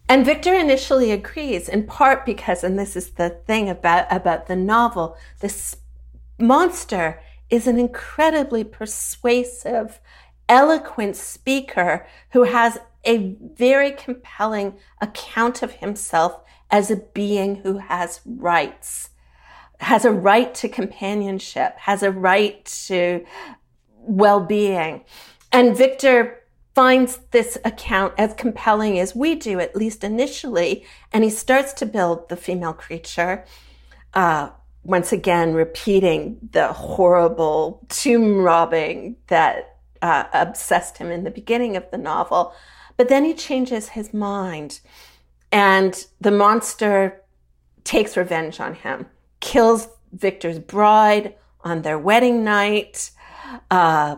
And 0.08 0.24
Victor 0.24 0.54
initially 0.54 1.10
agrees, 1.10 1.68
in 1.68 1.86
part 1.86 2.24
because, 2.24 2.62
and 2.62 2.78
this 2.78 2.94
is 2.94 3.10
the 3.10 3.30
thing 3.30 3.68
about, 3.68 4.06
about 4.10 4.46
the 4.46 4.56
novel, 4.56 5.16
this 5.40 5.76
monster 6.38 7.20
is 7.50 7.66
an 7.66 7.78
incredibly 7.78 8.62
persuasive, 8.62 10.00
eloquent 10.48 11.16
speaker 11.16 12.06
who 12.30 12.44
has 12.44 12.78
a 13.04 13.36
very 13.54 13.90
compelling 13.90 14.78
account 15.00 15.62
of 15.62 15.72
himself 15.72 16.40
as 16.70 16.90
a 16.90 16.96
being 16.96 17.56
who 17.56 17.78
has 17.78 18.20
rights, 18.24 19.10
has 19.80 20.04
a 20.04 20.12
right 20.12 20.54
to 20.54 20.68
companionship, 20.68 21.76
has 21.78 22.02
a 22.02 22.10
right 22.10 22.64
to 22.64 23.24
well-being. 23.98 25.04
And 25.52 25.76
Victor 25.76 26.42
finds 26.76 27.20
this 27.30 27.56
account 27.64 28.12
as 28.18 28.34
compelling 28.34 28.98
as 28.98 29.16
we 29.16 29.34
do, 29.34 29.58
at 29.58 29.74
least 29.74 30.04
initially, 30.04 30.84
and 31.10 31.24
he 31.24 31.30
starts 31.30 31.72
to 31.72 31.86
build 31.86 32.28
the 32.28 32.36
female 32.36 32.74
creature. 32.74 33.46
Uh, 34.12 34.50
once 34.84 35.10
again, 35.10 35.54
repeating 35.54 36.36
the 36.52 36.70
horrible 36.74 37.80
tomb 37.88 38.42
robbing 38.42 39.16
that 39.28 39.78
uh, 40.02 40.24
obsessed 40.34 40.98
him 40.98 41.10
in 41.10 41.24
the 41.24 41.30
beginning 41.30 41.76
of 41.78 41.90
the 41.90 41.96
novel. 41.96 42.52
But 42.98 43.08
then 43.08 43.24
he 43.24 43.32
changes 43.32 43.88
his 43.88 44.12
mind, 44.12 44.80
and 45.50 46.06
the 46.20 46.30
monster 46.30 47.22
takes 47.84 48.18
revenge 48.18 48.60
on 48.60 48.74
him, 48.74 49.06
kills 49.40 49.88
Victor's 50.12 50.58
bride 50.58 51.36
on 51.62 51.80
their 51.80 51.98
wedding 51.98 52.44
night. 52.44 53.12
Uh, 53.70 54.16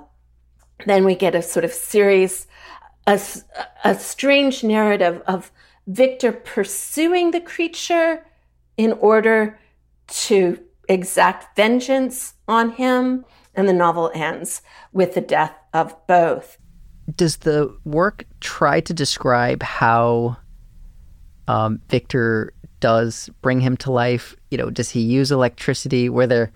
then 0.87 1.05
we 1.05 1.15
get 1.15 1.35
a 1.35 1.43
sort 1.43 1.65
of 1.65 1.73
series, 1.73 2.47
a, 3.07 3.21
a 3.85 3.95
strange 3.95 4.63
narrative 4.63 5.23
of 5.27 5.51
Victor 5.87 6.33
pursuing 6.33 7.31
the 7.31 7.41
creature 7.41 8.25
in 8.77 8.93
order 8.93 9.59
to 10.07 10.61
exact 10.89 11.57
vengeance 11.57 12.35
on 12.47 12.71
him. 12.71 13.25
And 13.55 13.69
the 13.69 13.73
novel 13.73 14.11
ends 14.15 14.63
with 14.93 15.15
the 15.15 15.21
death 15.21 15.55
of 15.73 15.95
both. 16.07 16.59
Does 17.17 17.39
the 17.39 17.77
work 17.85 18.25
try 18.41 18.81
to 18.81 18.95
describe 18.95 19.63
how 19.63 20.37
um, 21.49 21.81
Victor 21.89 22.53
does 22.81 23.31
bring 23.43 23.61
him 23.61 23.77
to 23.79 23.91
life? 23.91 24.37
You 24.51 24.59
know, 24.59 24.71
does 24.71 24.91
he 24.91 25.01
use 25.01 25.33
electricity? 25.33 26.09
Were 26.09 26.27
there 26.27 26.53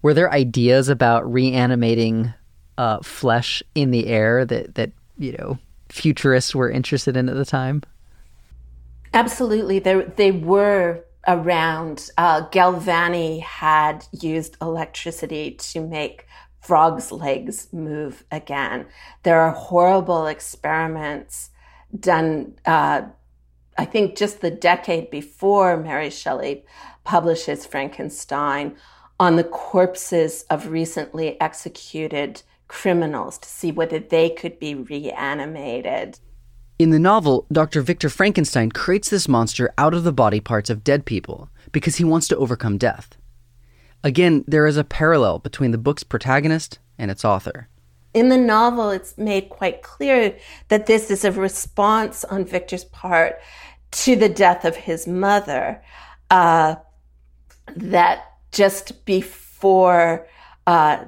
were 0.00 0.14
there 0.14 0.32
ideas 0.32 0.88
about 0.88 1.30
reanimating 1.30 2.32
uh, 2.78 3.00
flesh 3.02 3.62
in 3.74 3.90
the 3.90 4.06
air 4.06 4.46
that 4.46 4.76
that 4.76 4.92
you 5.18 5.32
know 5.32 5.58
futurists 5.90 6.54
were 6.54 6.70
interested 6.70 7.16
in 7.16 7.28
at 7.28 7.34
the 7.34 7.44
time? 7.44 7.82
Absolutely, 9.12 9.80
they 9.80 10.02
they 10.16 10.30
were 10.30 11.04
around. 11.26 12.10
Uh, 12.16 12.48
Galvani 12.48 13.42
had 13.42 14.06
used 14.12 14.56
electricity 14.62 15.50
to 15.52 15.80
make 15.80 16.26
frogs' 16.60 17.12
legs 17.12 17.68
move 17.72 18.24
again. 18.30 18.86
There 19.24 19.40
are 19.40 19.52
horrible 19.52 20.26
experiments 20.26 21.50
done. 21.98 22.54
Uh, 22.64 23.02
I 23.76 23.84
think 23.84 24.16
just 24.16 24.40
the 24.40 24.50
decade 24.50 25.10
before 25.10 25.76
Mary 25.76 26.10
Shelley 26.10 26.64
publishes 27.04 27.64
Frankenstein 27.64 28.76
on 29.20 29.36
the 29.36 29.44
corpses 29.44 30.44
of 30.50 30.68
recently 30.68 31.40
executed 31.40 32.42
criminals 32.68 33.38
to 33.38 33.48
see 33.48 33.72
whether 33.72 33.98
they 33.98 34.30
could 34.30 34.58
be 34.58 34.74
reanimated. 34.74 36.20
In 36.78 36.90
the 36.90 36.98
novel, 36.98 37.46
Dr. 37.50 37.82
Victor 37.82 38.08
Frankenstein 38.08 38.70
creates 38.70 39.10
this 39.10 39.26
monster 39.26 39.72
out 39.76 39.94
of 39.94 40.04
the 40.04 40.12
body 40.12 40.38
parts 40.38 40.70
of 40.70 40.84
dead 40.84 41.04
people 41.04 41.48
because 41.72 41.96
he 41.96 42.04
wants 42.04 42.28
to 42.28 42.36
overcome 42.36 42.78
death. 42.78 43.16
Again, 44.04 44.44
there 44.46 44.66
is 44.66 44.76
a 44.76 44.84
parallel 44.84 45.40
between 45.40 45.72
the 45.72 45.78
book's 45.78 46.04
protagonist 46.04 46.78
and 46.96 47.10
its 47.10 47.24
author. 47.24 47.68
In 48.14 48.28
the 48.28 48.38
novel, 48.38 48.90
it's 48.90 49.18
made 49.18 49.48
quite 49.48 49.82
clear 49.82 50.36
that 50.68 50.86
this 50.86 51.10
is 51.10 51.24
a 51.24 51.32
response 51.32 52.24
on 52.24 52.44
Victor's 52.44 52.84
part 52.84 53.40
to 53.90 54.14
the 54.14 54.28
death 54.28 54.64
of 54.64 54.76
his 54.76 55.06
mother. 55.06 55.82
Uh, 56.30 56.76
that 57.76 58.32
just 58.52 59.04
before 59.04 60.26
uh, 60.66 61.04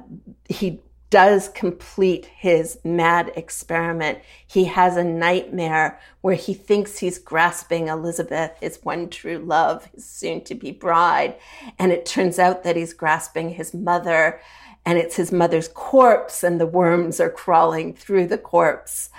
he 0.48 0.80
does 1.10 1.48
complete 1.48 2.26
his 2.26 2.78
mad 2.84 3.32
experiment. 3.34 4.20
He 4.46 4.64
has 4.64 4.96
a 4.96 5.04
nightmare 5.04 6.00
where 6.20 6.36
he 6.36 6.54
thinks 6.54 6.98
he's 6.98 7.18
grasping 7.18 7.88
Elizabeth, 7.88 8.52
his 8.60 8.78
one 8.82 9.10
true 9.10 9.38
love, 9.38 9.86
his 9.86 10.06
soon 10.06 10.42
to 10.44 10.54
be 10.54 10.70
bride. 10.70 11.36
And 11.78 11.92
it 11.92 12.06
turns 12.06 12.38
out 12.38 12.62
that 12.62 12.76
he's 12.76 12.94
grasping 12.94 13.50
his 13.50 13.74
mother 13.74 14.40
and 14.86 14.98
it's 14.98 15.16
his 15.16 15.30
mother's 15.30 15.68
corpse 15.68 16.42
and 16.42 16.60
the 16.60 16.66
worms 16.66 17.20
are 17.20 17.30
crawling 17.30 17.92
through 17.92 18.28
the 18.28 18.38
corpse. 18.38 19.10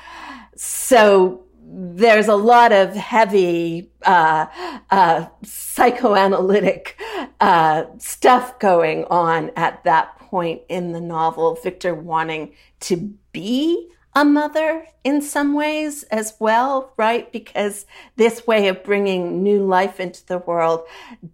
So 0.56 1.46
there's 1.64 2.28
a 2.28 2.36
lot 2.36 2.72
of 2.72 2.96
heavy 2.96 3.92
uh, 4.04 4.48
uh, 4.90 5.28
psychoanalytic 5.44 7.00
uh, 7.40 7.86
stuff 7.98 8.60
going 8.60 9.06
on 9.06 9.52
at 9.56 9.84
that 9.84 10.21
point 10.32 10.62
in 10.70 10.94
the 10.94 11.02
novel, 11.02 11.60
Victor 11.62 11.94
wanting 11.94 12.54
to 12.80 13.14
be 13.34 13.90
a 14.16 14.24
mother 14.26 14.88
in 15.04 15.22
some 15.22 15.54
ways 15.54 16.04
as 16.04 16.34
well, 16.40 16.94
right? 16.98 17.32
Because 17.32 17.86
this 18.16 18.48
way 18.48 18.70
of 18.70 18.84
bringing 18.84 19.44
new 19.44 19.64
life 19.64 20.00
into 20.00 20.26
the 20.26 20.38
world 20.40 20.82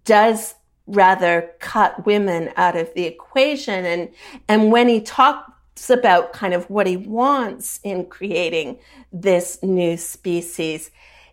does 0.03 0.55
rather 0.87 1.51
cut 1.59 2.05
women 2.05 2.51
out 2.55 2.75
of 2.75 2.91
the 2.95 3.05
equation. 3.05 3.85
And, 3.85 4.09
and 4.47 4.71
when 4.71 4.87
he 4.87 5.01
talks 5.01 5.89
about 5.89 6.33
kind 6.33 6.53
of 6.53 6.69
what 6.69 6.87
he 6.87 6.97
wants 6.97 7.79
in 7.83 8.05
creating 8.05 8.79
this 9.13 9.61
new 9.61 9.95
species, 9.97 10.89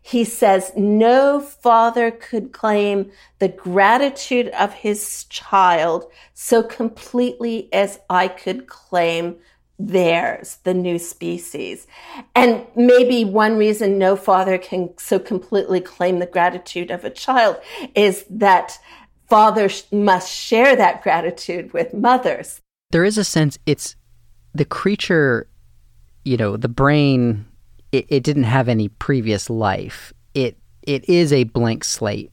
he 0.06 0.22
says, 0.22 0.70
no 0.76 1.40
father 1.40 2.10
could 2.10 2.52
claim 2.52 3.10
the 3.38 3.48
gratitude 3.48 4.48
of 4.48 4.74
his 4.74 5.24
child 5.30 6.04
so 6.34 6.62
completely 6.62 7.72
as 7.72 7.98
I 8.10 8.28
could 8.28 8.66
claim 8.66 9.36
theirs, 9.78 10.58
the 10.64 10.74
new 10.74 10.98
species. 10.98 11.86
And 12.34 12.66
maybe 12.76 13.24
one 13.24 13.56
reason 13.56 13.96
no 13.96 14.14
father 14.14 14.58
can 14.58 14.90
so 14.98 15.18
completely 15.18 15.80
claim 15.80 16.18
the 16.18 16.26
gratitude 16.26 16.90
of 16.90 17.06
a 17.06 17.10
child 17.10 17.56
is 17.94 18.26
that 18.28 18.78
fathers 19.30 19.86
must 19.90 20.30
share 20.30 20.76
that 20.76 21.02
gratitude 21.02 21.72
with 21.72 21.94
mothers. 21.94 22.60
There 22.90 23.06
is 23.06 23.16
a 23.16 23.24
sense 23.24 23.58
it's 23.64 23.96
the 24.52 24.66
creature, 24.66 25.48
you 26.26 26.36
know, 26.36 26.58
the 26.58 26.68
brain, 26.68 27.46
it, 27.94 28.06
it 28.08 28.22
didn't 28.24 28.44
have 28.44 28.68
any 28.68 28.88
previous 28.88 29.48
life. 29.48 30.12
It 30.34 30.58
it 30.82 31.08
is 31.08 31.32
a 31.32 31.44
blank 31.44 31.84
slate 31.84 32.32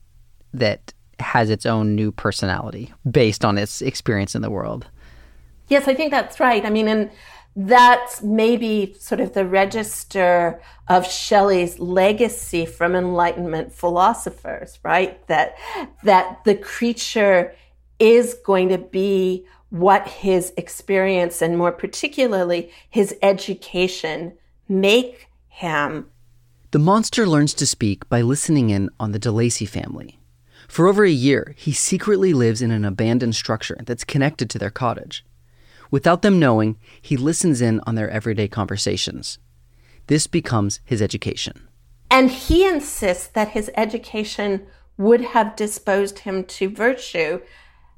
that 0.53 0.93
has 1.19 1.49
its 1.49 1.65
own 1.65 1.95
new 1.95 2.11
personality 2.11 2.91
based 3.09 3.45
on 3.45 3.57
its 3.57 3.81
experience 3.81 4.35
in 4.35 4.41
the 4.41 4.49
world. 4.49 4.87
Yes, 5.67 5.87
I 5.87 5.93
think 5.93 6.11
that's 6.11 6.39
right. 6.39 6.65
I 6.65 6.69
mean, 6.69 6.87
and 6.87 7.11
that's 7.55 8.21
maybe 8.21 8.95
sort 8.99 9.21
of 9.21 9.33
the 9.33 9.45
register 9.45 10.61
of 10.87 11.05
Shelley's 11.05 11.79
legacy 11.79 12.65
from 12.65 12.95
Enlightenment 12.95 13.71
philosophers, 13.71 14.79
right? 14.83 15.25
That, 15.27 15.55
that 16.03 16.43
the 16.43 16.55
creature 16.55 17.53
is 17.99 18.33
going 18.45 18.69
to 18.69 18.77
be 18.79 19.45
what 19.69 20.07
his 20.07 20.51
experience 20.57 21.41
and 21.41 21.57
more 21.57 21.71
particularly 21.71 22.71
his 22.89 23.15
education 23.21 24.33
make 24.67 25.29
him. 25.51 26.07
The 26.71 26.79
monster 26.79 27.27
learns 27.27 27.53
to 27.55 27.67
speak 27.67 28.07
by 28.07 28.21
listening 28.21 28.69
in 28.69 28.89
on 28.99 29.11
the 29.11 29.19
De 29.19 29.31
Lacey 29.31 29.65
family. 29.65 30.17
For 30.67 30.87
over 30.87 31.03
a 31.03 31.11
year, 31.11 31.53
he 31.57 31.73
secretly 31.73 32.33
lives 32.33 32.61
in 32.61 32.71
an 32.71 32.85
abandoned 32.85 33.35
structure 33.35 33.77
that's 33.85 34.05
connected 34.05 34.49
to 34.49 34.57
their 34.57 34.69
cottage. 34.69 35.25
Without 35.91 36.21
them 36.21 36.39
knowing, 36.39 36.77
he 37.01 37.17
listens 37.17 37.61
in 37.61 37.81
on 37.85 37.95
their 37.95 38.09
everyday 38.09 38.47
conversations. 38.47 39.37
This 40.07 40.27
becomes 40.27 40.79
his 40.85 41.01
education. 41.01 41.67
And 42.09 42.31
he 42.31 42.65
insists 42.65 43.27
that 43.27 43.49
his 43.49 43.69
education 43.75 44.65
would 44.97 45.21
have 45.21 45.57
disposed 45.57 46.19
him 46.19 46.45
to 46.45 46.69
virtue 46.69 47.41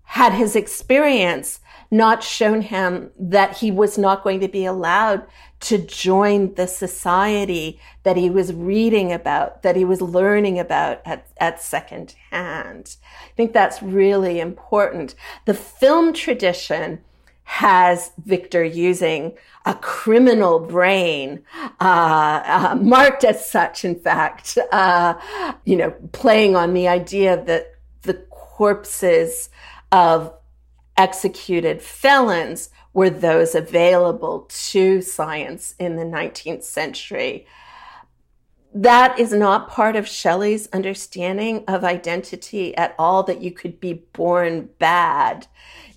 had 0.05 0.33
his 0.33 0.55
experience 0.55 1.59
not 1.91 2.23
shown 2.23 2.61
him 2.61 3.11
that 3.19 3.57
he 3.57 3.69
was 3.71 3.97
not 3.97 4.23
going 4.23 4.39
to 4.39 4.47
be 4.47 4.65
allowed 4.65 5.25
to 5.63 5.77
join 5.77 6.53
the 6.55 6.67
society 6.67 7.79
that 8.03 8.17
he 8.17 8.29
was 8.29 8.53
reading 8.53 9.13
about, 9.13 9.63
that 9.63 9.77
he 9.77 9.85
was 9.85 10.01
learning 10.01 10.59
about 10.59 11.01
at, 11.05 11.25
at 11.37 11.61
second 11.61 12.15
hand. 12.31 12.97
I 13.01 13.31
think 13.37 13.53
that's 13.53 13.81
really 13.81 14.41
important. 14.41 15.15
The 15.45 15.53
film 15.53 16.11
tradition 16.11 16.99
has 17.45 18.11
Victor 18.25 18.63
using 18.63 19.37
a 19.65 19.73
criminal 19.75 20.59
brain, 20.59 21.43
uh, 21.79 22.41
uh, 22.45 22.77
marked 22.81 23.23
as 23.23 23.49
such, 23.49 23.85
in 23.85 23.95
fact, 23.95 24.57
uh, 24.73 25.13
you 25.63 25.77
know, 25.77 25.91
playing 26.11 26.57
on 26.57 26.73
the 26.73 26.89
idea 26.89 27.41
that 27.45 27.75
the 28.01 28.15
corpses 28.29 29.49
of 29.93 30.33
executed 30.97 31.81
felons 31.81 32.69
were 32.93 33.09
those 33.09 33.55
available 33.55 34.47
to 34.49 35.01
science 35.01 35.75
in 35.79 35.95
the 35.95 36.03
19th 36.03 36.63
century. 36.63 37.45
That 38.73 39.19
is 39.19 39.31
not 39.31 39.69
part 39.69 39.95
of 39.95 40.07
Shelley's 40.07 40.67
understanding 40.73 41.63
of 41.67 41.83
identity 41.83 42.75
at 42.75 42.95
all, 42.97 43.23
that 43.23 43.41
you 43.41 43.51
could 43.51 43.79
be 43.79 43.93
born 44.13 44.69
bad 44.79 45.47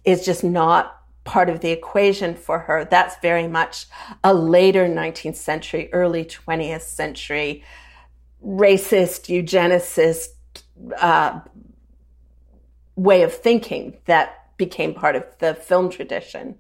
is 0.05 0.25
just 0.25 0.45
not 0.45 1.03
part 1.25 1.51
of 1.51 1.61
the 1.61 1.71
equation 1.71 2.35
for 2.35 2.61
her. 2.61 2.85
That's 2.85 3.17
very 3.21 3.49
much 3.49 3.87
a 4.23 4.33
later 4.33 4.87
19th 4.87 5.37
century, 5.37 5.91
early 5.93 6.25
20th 6.25 6.83
century 6.83 7.65
racist, 8.45 9.27
eugenicist 9.29 10.29
uh, 10.99 11.41
way 12.95 13.23
of 13.23 13.35
thinking 13.35 13.99
that 14.05 14.46
became 14.57 14.95
part 14.95 15.17
of 15.17 15.25
the 15.39 15.55
film 15.55 15.91
tradition. 15.91 16.57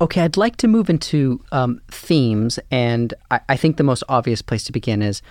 Okay, 0.00 0.22
I'd 0.22 0.36
like 0.36 0.56
to 0.56 0.68
move 0.68 0.90
into 0.90 1.42
um, 1.52 1.80
themes, 1.90 2.58
and 2.70 3.14
I, 3.30 3.40
I 3.48 3.56
think 3.56 3.76
the 3.76 3.84
most 3.84 4.02
obvious 4.08 4.42
place 4.42 4.64
to 4.64 4.72
begin 4.72 5.02
is 5.02 5.22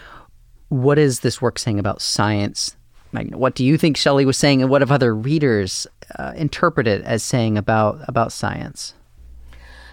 what 0.69 0.97
is 0.97 1.19
this 1.19 1.41
work 1.41 1.59
saying 1.59 1.79
about 1.79 2.01
science, 2.01 2.75
what 3.11 3.53
do 3.55 3.63
you 3.63 3.77
think 3.77 3.95
Shelley 3.95 4.25
was 4.25 4.37
saying, 4.37 4.61
and 4.61 4.71
what 4.71 4.81
have 4.81 4.91
other 4.91 5.15
readers 5.15 5.85
uh, 6.17 6.33
interpret 6.35 6.87
it 6.87 7.03
as 7.03 7.23
saying 7.23 7.57
about 7.57 7.99
about 8.07 8.31
science? 8.31 8.95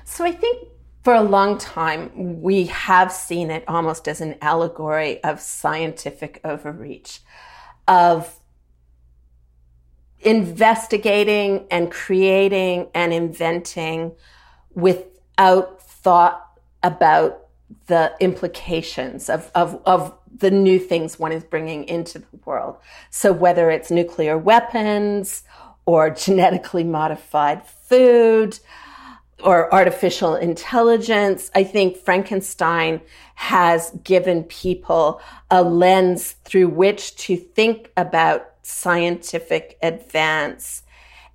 So 0.04 0.24
I 0.24 0.32
think 0.32 0.68
for 1.04 1.14
a 1.14 1.22
long 1.22 1.58
time 1.58 2.40
we 2.40 2.66
have 2.66 3.12
seen 3.12 3.50
it 3.50 3.64
almost 3.68 4.08
as 4.08 4.20
an 4.20 4.36
allegory 4.40 5.22
of 5.22 5.40
scientific 5.40 6.40
overreach, 6.44 7.20
of 7.86 8.39
investigating 10.20 11.66
and 11.70 11.90
creating 11.90 12.88
and 12.94 13.12
inventing 13.12 14.12
without 14.74 15.80
thought 15.83 16.46
about 16.83 17.46
the 17.87 18.12
implications 18.20 19.28
of, 19.28 19.50
of, 19.54 19.80
of 19.87 20.16
the 20.37 20.50
new 20.50 20.78
things 20.78 21.18
one 21.18 21.33
is 21.33 21.44
bringing 21.44 21.85
into 21.85 22.18
the 22.18 22.26
world. 22.44 22.76
So 23.11 23.33
whether 23.33 23.70
it's 23.70 23.90
nuclear 23.90 24.37
weapons 24.38 25.42
or 25.87 26.11
genetically 26.11 26.85
modified 26.85 27.66
food 27.66 28.59
or 29.42 29.72
artificial 29.72 30.35
intelligence, 30.35 31.50
I 31.54 31.64
think 31.64 31.96
Frankenstein 31.96 33.00
has 33.37 33.90
given 34.04 34.44
people 34.44 35.20
a 35.50 35.62
lens 35.62 36.33
through 36.44 36.68
which 36.68 37.16
to 37.16 37.37
think 37.37 37.90
about 37.96 38.49
scientific 38.70 39.78
advance 39.83 40.83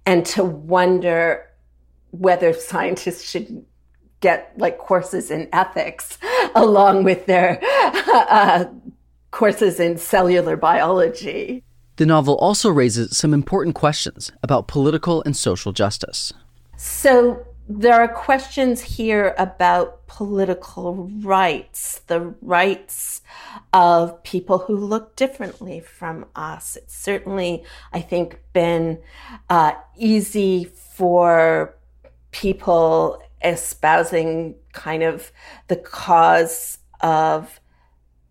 and 0.06 0.26
to 0.26 0.44
wonder 0.44 1.50
whether 2.12 2.54
scientists 2.54 3.30
should 3.30 3.66
get 4.22 4.54
like 4.58 4.78
courses 4.78 5.30
in 5.30 5.50
ethics 5.52 6.18
along 6.56 7.04
with 7.04 7.26
their 7.26 7.60
uh, 7.64 8.66
courses 9.32 9.80
in 9.80 9.98
cellular 9.98 10.56
biology. 10.56 11.64
The 11.98 12.06
novel 12.06 12.36
also 12.36 12.70
raises 12.70 13.18
some 13.18 13.34
important 13.34 13.76
questions 13.76 14.32
about 14.44 14.68
political 14.68 15.22
and 15.24 15.36
social 15.36 15.72
justice. 15.72 16.34
So, 16.78 17.46
there 17.68 17.96
are 17.96 18.08
questions 18.08 18.82
here 18.82 19.34
about 19.38 20.06
political 20.06 21.10
rights, 21.22 22.00
the 22.08 22.36
rights 22.42 23.22
of 23.74 24.22
people 24.24 24.60
who 24.60 24.76
look 24.76 25.16
differently 25.16 25.80
from 25.80 26.26
us. 26.36 26.76
It's 26.76 26.96
certainly, 26.96 27.64
I 27.92 28.02
think, 28.02 28.40
been 28.54 29.00
uh, 29.50 29.74
easy 29.98 30.66
for 30.66 31.76
people 32.32 33.22
espousing 33.44 34.56
kind 34.74 35.02
of 35.02 35.32
the 35.68 35.76
cause 35.76 36.78
of 37.02 37.60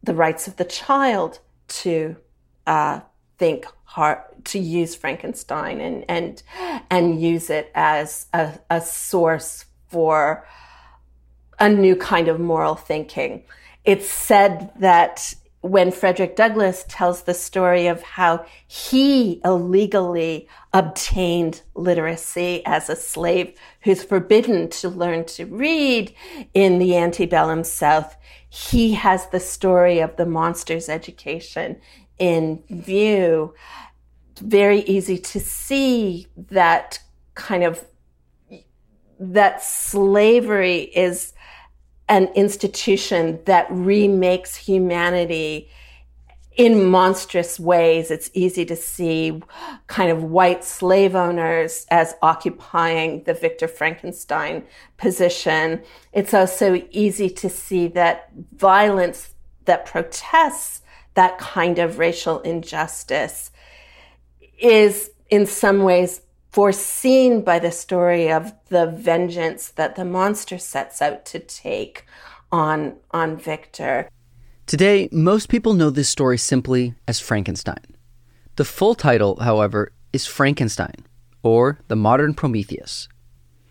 the 0.02 0.14
rights 0.14 0.46
of 0.46 0.56
the 0.56 0.64
child 0.64 1.40
to 1.66 2.16
uh, 2.66 3.00
think 3.38 3.66
hard, 3.84 4.18
to 4.44 4.58
use 4.58 4.94
Frankenstein 4.94 5.80
and 5.80 6.04
and 6.08 6.42
and 6.90 7.20
use 7.20 7.50
it 7.50 7.70
as 7.74 8.26
a, 8.32 8.58
a 8.70 8.80
source 8.80 9.64
for 9.88 10.46
a 11.58 11.68
new 11.68 11.96
kind 11.96 12.28
of 12.28 12.40
moral 12.40 12.74
thinking. 12.74 13.44
It's 13.84 14.08
said 14.08 14.70
that 14.80 15.34
when 15.60 15.90
Frederick 15.90 16.36
Douglass 16.36 16.84
tells 16.88 17.22
the 17.22 17.32
story 17.32 17.86
of 17.86 18.02
how 18.02 18.44
he 18.66 19.40
illegally 19.46 20.46
obtained 20.74 21.62
literacy 21.74 22.62
as 22.66 22.90
a 22.90 22.96
slave 22.96 23.54
who's 23.80 24.02
forbidden 24.02 24.68
to 24.68 24.90
learn 24.90 25.24
to 25.24 25.46
read 25.46 26.14
in 26.52 26.78
the 26.78 26.98
antebellum 26.98 27.64
South, 27.64 28.14
he 28.50 28.92
has 28.92 29.26
the 29.30 29.40
story 29.40 30.00
of 30.00 30.16
the 30.16 30.26
monster's 30.26 30.90
education 30.90 31.80
in 32.18 32.62
view. 32.68 33.54
Very 34.40 34.80
easy 34.80 35.18
to 35.18 35.40
see 35.40 36.26
that 36.36 37.00
kind 37.34 37.64
of 37.64 37.84
that 39.18 39.62
slavery 39.62 40.82
is 40.82 41.32
an 42.08 42.26
institution 42.34 43.40
that 43.46 43.66
remakes 43.70 44.56
humanity 44.56 45.70
in 46.56 46.84
monstrous 46.84 47.58
ways. 47.58 48.10
It's 48.10 48.30
easy 48.32 48.64
to 48.66 48.76
see 48.76 49.42
kind 49.86 50.10
of 50.10 50.22
white 50.22 50.62
slave 50.62 51.16
owners 51.16 51.86
as 51.90 52.14
occupying 52.22 53.24
the 53.24 53.34
Victor 53.34 53.66
Frankenstein 53.66 54.64
position. 54.96 55.82
It's 56.12 56.32
also 56.32 56.82
easy 56.90 57.28
to 57.30 57.48
see 57.48 57.88
that 57.88 58.30
violence 58.54 59.34
that 59.64 59.86
protests 59.86 60.82
that 61.14 61.38
kind 61.38 61.78
of 61.78 61.98
racial 61.98 62.40
injustice 62.40 63.50
is 64.58 65.10
in 65.30 65.46
some 65.46 65.82
ways 65.82 66.20
foreseen 66.50 67.42
by 67.42 67.58
the 67.58 67.70
story 67.72 68.30
of 68.30 68.52
the 68.68 68.86
vengeance 68.86 69.70
that 69.70 69.96
the 69.96 70.04
monster 70.04 70.58
sets 70.58 71.02
out 71.02 71.24
to 71.24 71.38
take 71.40 72.06
on, 72.52 72.94
on 73.10 73.36
Victor. 73.36 74.08
Today, 74.66 75.08
most 75.10 75.48
people 75.48 75.74
know 75.74 75.90
this 75.90 76.08
story 76.08 76.38
simply 76.38 76.94
as 77.08 77.20
Frankenstein. 77.20 77.84
The 78.56 78.64
full 78.64 78.94
title, 78.94 79.36
however, 79.40 79.92
is 80.12 80.26
Frankenstein, 80.26 81.04
or 81.42 81.80
the 81.88 81.96
modern 81.96 82.34
Prometheus. 82.34 83.08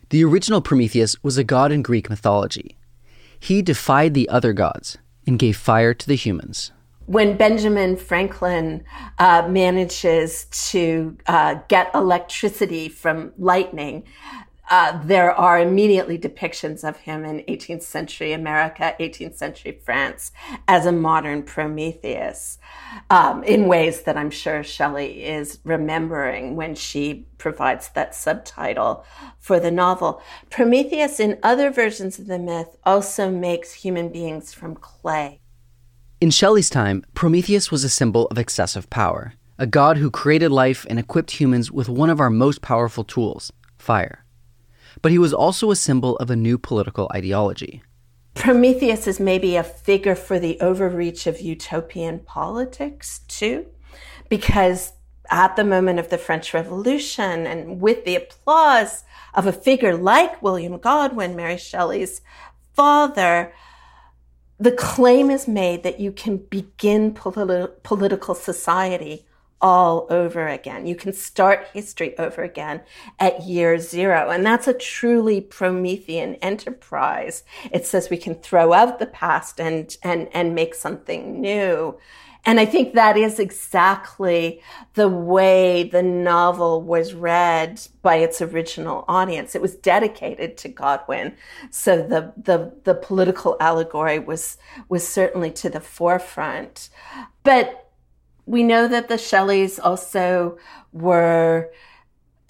The 0.10 0.24
original 0.26 0.62
Prometheus 0.62 1.16
was 1.24 1.38
a 1.38 1.44
god 1.44 1.72
in 1.72 1.82
Greek 1.82 2.10
mythology. 2.10 2.78
He 3.40 3.62
defied 3.62 4.14
the 4.14 4.28
other 4.28 4.52
gods 4.52 4.98
and 5.26 5.40
gave 5.40 5.56
fire 5.56 5.94
to 5.94 6.06
the 6.06 6.16
humans 6.16 6.72
when 7.06 7.38
Benjamin 7.38 7.98
Franklin 7.98 8.84
uh, 9.20 9.48
manages 9.50 10.46
to 10.70 11.18
uh, 11.28 11.56
get 11.68 11.94
electricity 11.94 12.90
from 12.90 13.34
lightning, 13.38 14.04
uh, 14.70 15.00
there 15.04 15.32
are 15.32 15.60
immediately 15.60 16.18
depictions 16.18 16.88
of 16.88 16.98
him 16.98 17.26
in 17.26 17.44
18th 17.50 17.84
century 17.84 18.32
America, 18.32 18.96
18th 19.00 19.36
century 19.36 19.80
France 19.84 20.32
as 20.68 20.86
a 20.86 20.92
modern 20.92 21.44
Prometheus 21.44 22.58
um, 23.10 23.44
in 23.44 23.68
ways 23.68 24.04
that 24.04 24.18
I'm 24.18 24.32
sure 24.32 24.64
Shelley 24.64 25.26
is 25.26 25.60
remembering 25.66 26.56
when 26.56 26.76
she 26.76 27.28
provides 27.38 27.90
that 27.90 28.16
subtitle 28.16 29.06
for 29.38 29.60
the 29.60 29.72
novel. 29.72 30.22
Prometheus, 30.50 31.20
in 31.20 31.38
other 31.44 31.70
versions 31.70 32.18
of 32.18 32.28
the 32.28 32.40
myth, 32.40 32.78
also 32.86 33.30
makes 33.30 33.74
human 33.74 34.10
beings 34.10 34.54
from 34.54 34.76
clay. 34.76 35.43
In 36.24 36.32
Shelley's 36.32 36.70
time, 36.70 37.04
Prometheus 37.16 37.70
was 37.70 37.84
a 37.84 37.90
symbol 37.90 38.28
of 38.28 38.38
excessive 38.38 38.90
power, 38.90 39.34
a 39.60 39.68
god 39.68 39.98
who 39.98 40.10
created 40.10 40.52
life 40.52 40.86
and 40.90 40.98
equipped 40.98 41.32
humans 41.32 41.70
with 41.70 41.90
one 41.90 42.10
of 42.10 42.22
our 42.22 42.30
most 42.30 42.62
powerful 42.62 43.04
tools 43.04 43.52
fire 43.78 44.24
but 45.02 45.12
he 45.12 45.18
was 45.18 45.34
also 45.34 45.70
a 45.70 45.76
symbol 45.76 46.16
of 46.18 46.30
a 46.30 46.36
new 46.36 46.58
political 46.58 47.12
ideology. 47.14 47.84
Prometheus 48.36 49.06
is 49.06 49.20
maybe 49.20 49.58
a 49.58 49.64
figure 49.64 50.16
for 50.16 50.40
the 50.40 50.58
overreach 50.62 51.28
of 51.28 51.42
utopian 51.42 52.20
politics, 52.20 53.20
too, 53.28 53.66
because 54.30 54.94
at 55.30 55.58
the 55.58 55.66
moment 55.66 56.00
of 56.00 56.10
the 56.10 56.18
French 56.18 56.54
Revolution 56.54 57.46
and 57.46 57.82
with 57.82 58.06
the 58.06 58.16
applause 58.16 59.04
of 59.34 59.46
a 59.46 59.52
figure 59.52 59.98
like 59.98 60.42
William 60.42 60.78
Godwin, 60.78 61.36
Mary 61.36 61.58
Shelley's 61.58 62.22
father, 62.74 63.54
the 64.60 64.72
claim 64.72 65.30
is 65.30 65.48
made 65.48 65.84
that 65.84 66.00
you 66.00 66.12
can 66.12 66.38
begin 66.38 67.14
politi- 67.14 67.72
political 67.84 68.36
society 68.36 69.26
all 69.64 70.06
over 70.10 70.46
again. 70.48 70.86
You 70.86 70.96
can 70.96 71.14
start 71.14 71.70
history 71.74 72.18
over 72.20 72.44
again 72.44 72.82
at 73.18 73.44
year 73.44 73.80
zero. 73.80 74.30
And 74.30 74.46
that's 74.46 74.68
a 74.68 74.74
truly 74.74 75.40
Promethean 75.40 76.36
enterprise. 76.36 77.44
It 77.72 77.88
says 77.88 78.10
we 78.10 78.18
can 78.18 78.36
throw 78.36 78.74
out 78.74 79.00
the 79.00 79.06
past 79.06 79.62
and, 79.62 79.96
and, 80.04 80.28
and 80.34 80.54
make 80.54 80.76
something 80.76 81.40
new. 81.40 81.98
And 82.46 82.60
I 82.60 82.66
think 82.66 82.94
that 82.94 83.16
is 83.16 83.40
exactly 83.40 84.62
the 84.96 85.08
way 85.08 85.84
the 85.84 86.04
novel 86.04 86.82
was 86.82 87.14
read 87.14 87.82
by 88.02 88.18
its 88.18 88.42
original 88.42 89.06
audience. 89.08 89.56
It 89.56 89.62
was 89.62 89.76
dedicated 89.76 90.58
to 90.58 90.68
Godwin. 90.68 91.38
So 91.70 92.06
the, 92.06 92.34
the, 92.36 92.74
the 92.84 92.96
political 92.96 93.56
allegory 93.62 94.20
was, 94.20 94.58
was 94.90 95.08
certainly 95.08 95.52
to 95.52 95.70
the 95.70 95.80
forefront. 95.80 96.90
But 97.44 97.90
we 98.46 98.62
know 98.62 98.90
that 98.90 99.08
the 99.08 99.18
Shelleys 99.18 99.80
also 99.80 100.58
were 100.92 101.72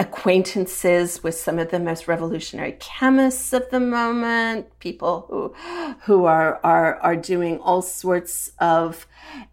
acquaintances 0.03 1.23
with 1.23 1.35
some 1.35 1.57
of 1.57 1.71
the 1.71 1.79
most 1.79 2.07
revolutionary 2.07 2.75
chemists 2.79 3.53
of 3.53 3.69
the 3.71 3.79
moment, 3.79 4.67
people 4.79 5.25
who 5.29 5.53
who 6.05 6.25
are 6.25 6.59
are 6.63 6.95
are 6.97 7.15
doing 7.15 7.57
all 7.59 7.81
sorts 7.81 8.51
of 8.59 9.07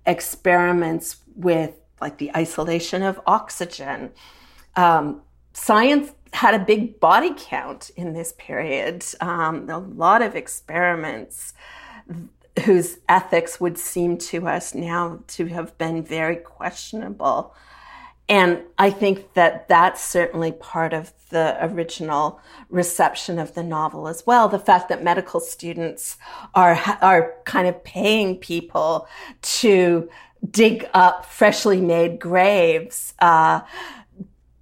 experiments 0.07 1.17
with 1.37 1.73
like 2.01 2.19
the 2.19 2.31
isolation 2.37 3.03
of 3.03 3.21
oxygen. 3.27 4.11
Um, 4.77 5.23
science 5.53 6.13
had 6.33 6.55
a 6.55 6.65
big 6.73 7.01
body 7.01 7.33
count 7.37 7.91
in 7.97 8.13
this 8.13 8.33
period. 8.39 9.05
Um, 9.21 9.69
a 9.71 9.79
lot 9.79 10.23
of 10.23 10.37
experiments 10.37 11.55
whose 12.65 12.99
ethics 13.09 13.61
would 13.61 13.79
seem 13.79 14.19
to 14.19 14.49
us 14.49 14.75
now 14.75 15.21
to 15.29 15.47
have 15.47 15.77
been 15.79 16.03
very 16.03 16.37
questionable. 16.37 17.55
And 18.31 18.63
I 18.79 18.91
think 18.91 19.35
that 19.35 19.67
that's 19.67 20.01
certainly 20.01 20.53
part 20.53 20.93
of 20.93 21.13
the 21.31 21.59
original 21.61 22.41
reception 22.69 23.41
of 23.41 23.55
the 23.55 23.65
novel 23.65 24.07
as 24.07 24.25
well. 24.25 24.49
The 24.49 24.61
fact 24.61 24.89
that 24.89 25.03
medical 25.03 25.41
students 25.41 26.17
are, 26.55 26.79
are 27.03 27.35
kind 27.45 27.67
of 27.67 27.83
paying 27.83 28.37
people 28.37 29.09
to 29.43 30.09
dig 30.49 30.89
up 30.95 31.27
freshly 31.27 31.81
made 31.81 32.21
graves, 32.21 33.15
uh, 33.19 33.63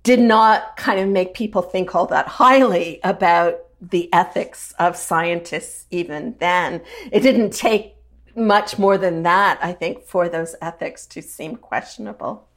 did 0.02 0.20
not 0.20 0.78
kind 0.78 0.98
of 0.98 1.06
make 1.06 1.34
people 1.34 1.60
think 1.60 1.94
all 1.94 2.06
that 2.06 2.26
highly 2.26 3.00
about 3.04 3.58
the 3.82 4.08
ethics 4.14 4.72
of 4.78 4.96
scientists 4.96 5.84
even 5.90 6.34
then. 6.40 6.80
It 7.12 7.20
didn't 7.20 7.52
take 7.52 7.96
much 8.34 8.78
more 8.78 8.96
than 8.96 9.24
that, 9.24 9.58
I 9.60 9.72
think, 9.72 10.04
for 10.04 10.30
those 10.30 10.56
ethics 10.62 11.04
to 11.08 11.20
seem 11.20 11.56
questionable. 11.56 12.47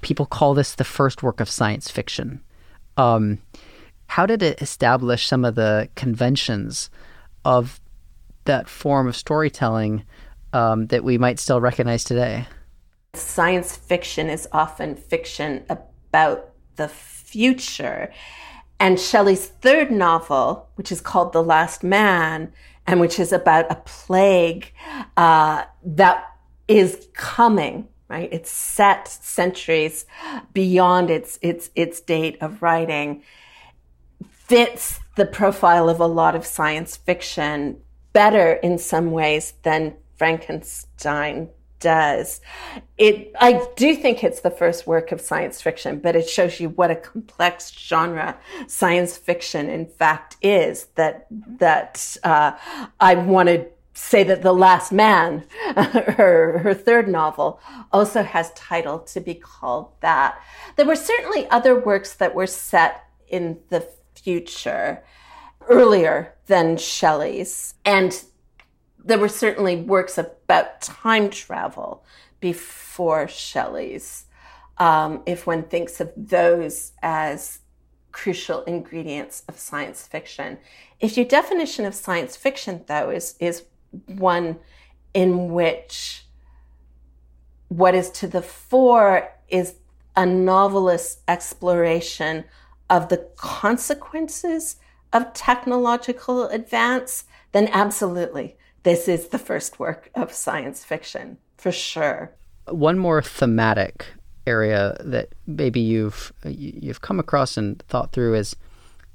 People 0.00 0.26
call 0.26 0.54
this 0.54 0.74
the 0.74 0.84
first 0.84 1.22
work 1.22 1.40
of 1.40 1.48
science 1.50 1.90
fiction. 1.90 2.40
Um, 2.96 3.38
how 4.06 4.26
did 4.26 4.42
it 4.42 4.60
establish 4.60 5.26
some 5.26 5.44
of 5.44 5.54
the 5.54 5.88
conventions 5.94 6.90
of 7.44 7.80
that 8.44 8.68
form 8.68 9.06
of 9.06 9.16
storytelling 9.16 10.04
um, 10.52 10.86
that 10.88 11.04
we 11.04 11.18
might 11.18 11.38
still 11.38 11.60
recognize 11.60 12.04
today? 12.04 12.46
Science 13.14 13.76
fiction 13.76 14.28
is 14.28 14.48
often 14.52 14.96
fiction 14.96 15.64
about 15.68 16.50
the 16.76 16.88
future. 16.88 18.12
And 18.78 18.98
Shelley's 18.98 19.46
third 19.46 19.90
novel, 19.90 20.68
which 20.76 20.90
is 20.90 21.00
called 21.00 21.32
The 21.32 21.42
Last 21.42 21.84
Man, 21.84 22.52
and 22.86 22.98
which 22.98 23.20
is 23.20 23.32
about 23.32 23.70
a 23.70 23.76
plague 23.76 24.72
uh, 25.16 25.64
that 25.84 26.24
is 26.66 27.08
coming. 27.14 27.86
Right, 28.10 28.28
it's 28.32 28.50
set 28.50 29.06
centuries 29.06 30.04
beyond 30.52 31.10
its 31.10 31.38
its 31.42 31.70
its 31.76 32.00
date 32.00 32.38
of 32.40 32.60
writing. 32.60 33.22
Fits 34.28 34.98
the 35.14 35.26
profile 35.26 35.88
of 35.88 36.00
a 36.00 36.06
lot 36.06 36.34
of 36.34 36.44
science 36.44 36.96
fiction 36.96 37.80
better 38.12 38.54
in 38.54 38.78
some 38.78 39.12
ways 39.12 39.52
than 39.62 39.94
Frankenstein 40.16 41.50
does. 41.78 42.40
It, 42.98 43.32
I 43.40 43.64
do 43.76 43.94
think 43.94 44.24
it's 44.24 44.40
the 44.40 44.50
first 44.50 44.88
work 44.88 45.12
of 45.12 45.20
science 45.20 45.62
fiction, 45.62 46.00
but 46.00 46.16
it 46.16 46.28
shows 46.28 46.58
you 46.58 46.70
what 46.70 46.90
a 46.90 46.96
complex 46.96 47.70
genre 47.70 48.36
science 48.66 49.16
fiction, 49.16 49.70
in 49.70 49.86
fact, 49.86 50.36
is. 50.42 50.86
That 50.96 51.28
that 51.30 52.16
uh, 52.24 52.56
I 52.98 53.14
want 53.14 53.50
to 53.50 53.66
say 53.92 54.22
that 54.24 54.42
The 54.42 54.52
Last 54.52 54.92
Man, 54.92 55.44
her 55.76 56.58
her 56.58 56.74
third 56.74 57.08
novel, 57.08 57.60
also 57.92 58.22
has 58.22 58.52
title 58.52 59.00
to 59.00 59.20
be 59.20 59.34
called 59.34 59.92
that. 60.00 60.40
There 60.76 60.86
were 60.86 60.96
certainly 60.96 61.48
other 61.50 61.78
works 61.78 62.14
that 62.14 62.34
were 62.34 62.46
set 62.46 63.04
in 63.28 63.58
the 63.68 63.86
future 64.14 65.02
earlier 65.68 66.34
than 66.46 66.76
Shelley's, 66.76 67.74
and 67.84 68.24
there 69.02 69.18
were 69.18 69.28
certainly 69.28 69.76
works 69.76 70.18
about 70.18 70.80
time 70.80 71.30
travel 71.30 72.04
before 72.40 73.28
Shelley's. 73.28 74.24
Um, 74.78 75.22
if 75.26 75.46
one 75.46 75.64
thinks 75.64 76.00
of 76.00 76.10
those 76.16 76.92
as 77.02 77.60
crucial 78.12 78.62
ingredients 78.64 79.42
of 79.48 79.58
science 79.58 80.06
fiction. 80.06 80.58
If 80.98 81.16
your 81.16 81.26
definition 81.26 81.84
of 81.84 81.94
science 81.94 82.36
fiction, 82.36 82.84
though, 82.86 83.10
is, 83.10 83.36
is 83.40 83.64
one 84.06 84.58
in 85.14 85.52
which 85.52 86.24
what 87.68 87.94
is 87.94 88.10
to 88.10 88.26
the 88.28 88.42
fore 88.42 89.32
is 89.48 89.74
a 90.16 90.26
novelist's 90.26 91.18
exploration 91.28 92.44
of 92.88 93.08
the 93.08 93.18
consequences 93.36 94.76
of 95.12 95.32
technological 95.32 96.46
advance, 96.48 97.24
then 97.52 97.68
absolutely 97.72 98.56
this 98.82 99.08
is 99.08 99.28
the 99.28 99.38
first 99.38 99.78
work 99.78 100.10
of 100.14 100.32
science 100.32 100.84
fiction, 100.84 101.36
for 101.56 101.72
sure. 101.72 102.32
one 102.66 102.98
more 102.98 103.22
thematic 103.22 104.06
area 104.46 104.96
that 105.00 105.28
maybe 105.46 105.80
you've 105.80 106.32
you've 106.46 107.02
come 107.02 107.20
across 107.20 107.56
and 107.56 107.82
thought 107.88 108.12
through 108.12 108.34
is 108.34 108.56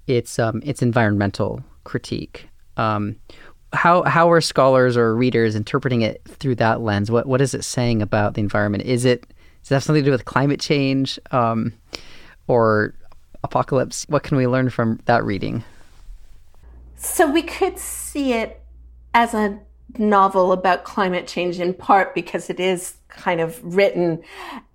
its 0.08 0.38
um, 0.40 0.62
its 0.64 0.82
environmental 0.82 1.64
critique. 1.84 2.48
Um, 2.78 3.16
how 3.73 4.04
how 4.04 4.32
are 4.32 4.41
scholars 4.41 4.97
or 4.97 5.15
readers 5.15 5.56
interpreting 5.56 6.01
it 6.01 6.21
through 6.25 6.56
that 6.56 6.82
lens? 6.82 7.12
What 7.12 7.25
what 7.25 7.41
is 7.41 7.54
it 7.54 7.63
saying 7.63 8.01
about 8.01 8.34
the 8.34 8.41
environment? 8.41 8.84
Is 8.84 9.06
it 9.06 9.21
does 9.63 9.71
it 9.71 9.73
have 9.75 9.84
something 9.84 10.04
to 10.04 10.08
do 10.08 10.12
with 10.12 10.25
climate 10.25 10.60
change 10.60 11.19
um, 11.32 11.73
or 12.47 12.93
apocalypse? 13.43 14.06
What 14.08 14.23
can 14.23 14.38
we 14.38 14.47
learn 14.47 14.69
from 14.69 14.99
that 15.06 15.23
reading? 15.23 15.63
So 16.95 17.30
we 17.30 17.41
could 17.41 17.78
see 17.78 18.34
it 18.34 18.62
as 19.13 19.34
a 19.34 19.60
novel 19.99 20.51
about 20.51 20.84
climate 20.84 21.27
change 21.27 21.60
in 21.60 21.73
part 21.73 22.13
because 22.13 22.49
it 22.49 22.60
is 22.60 22.97
kind 23.10 23.39
of 23.39 23.60
written 23.63 24.21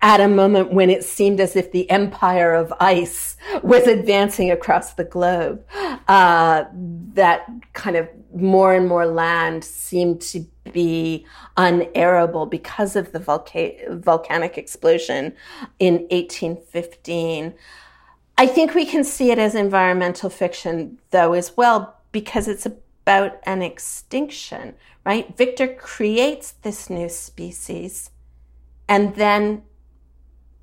at 0.01 0.19
a 0.19 0.27
moment 0.27 0.73
when 0.73 0.89
it 0.89 1.03
seemed 1.03 1.39
as 1.39 1.55
if 1.55 1.71
the 1.71 1.89
empire 1.89 2.53
of 2.53 2.73
ice 2.79 3.37
was 3.61 3.87
advancing 3.87 4.51
across 4.51 4.93
the 4.93 5.03
globe. 5.03 5.63
Uh, 6.07 6.65
that 7.13 7.47
kind 7.73 7.95
of 7.95 8.09
more 8.33 8.73
and 8.73 8.87
more 8.87 9.05
land 9.05 9.63
seemed 9.63 10.21
to 10.21 10.45
be 10.71 11.25
unairable 11.57 12.49
because 12.49 12.95
of 12.95 13.11
the 13.11 13.19
volca- 13.19 13.99
volcanic 13.99 14.57
explosion 14.57 15.33
in 15.79 15.93
1815. 16.09 17.53
I 18.37 18.47
think 18.47 18.73
we 18.73 18.85
can 18.85 19.03
see 19.03 19.31
it 19.31 19.37
as 19.37 19.53
environmental 19.53 20.29
fiction, 20.29 20.97
though, 21.11 21.33
as 21.33 21.55
well, 21.55 21.95
because 22.11 22.47
it's 22.47 22.65
about 23.03 23.39
an 23.43 23.61
extinction, 23.61 24.75
right? 25.05 25.35
Victor 25.35 25.67
creates 25.67 26.51
this 26.51 26.89
new 26.89 27.09
species 27.09 28.11
and 28.87 29.15
then 29.15 29.63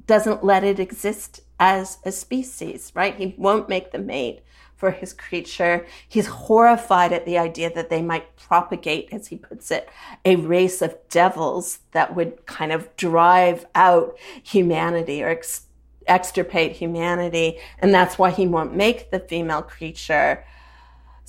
doesn't 0.06 0.44
let 0.44 0.64
it 0.64 0.78
exist 0.78 1.40
as 1.60 1.98
a 2.04 2.12
species, 2.12 2.92
right? 2.94 3.16
He 3.16 3.34
won't 3.36 3.68
make 3.68 3.90
the 3.90 3.98
mate 3.98 4.42
for 4.76 4.92
his 4.92 5.12
creature. 5.12 5.84
He's 6.08 6.26
horrified 6.26 7.12
at 7.12 7.26
the 7.26 7.36
idea 7.36 7.72
that 7.74 7.90
they 7.90 8.00
might 8.00 8.36
propagate, 8.36 9.08
as 9.12 9.26
he 9.26 9.36
puts 9.36 9.70
it, 9.70 9.88
a 10.24 10.36
race 10.36 10.80
of 10.80 10.96
devils 11.08 11.80
that 11.90 12.14
would 12.14 12.46
kind 12.46 12.70
of 12.70 12.94
drive 12.96 13.66
out 13.74 14.16
humanity 14.42 15.22
or 15.22 15.28
ex- 15.28 15.66
extirpate 16.06 16.72
humanity. 16.72 17.58
And 17.80 17.92
that's 17.92 18.18
why 18.18 18.30
he 18.30 18.46
won't 18.46 18.74
make 18.74 19.10
the 19.10 19.20
female 19.20 19.62
creature. 19.62 20.44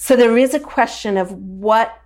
So 0.02 0.16
there 0.16 0.38
is 0.38 0.54
a 0.54 0.62
question 0.62 1.18
of 1.18 1.34
what 1.34 2.02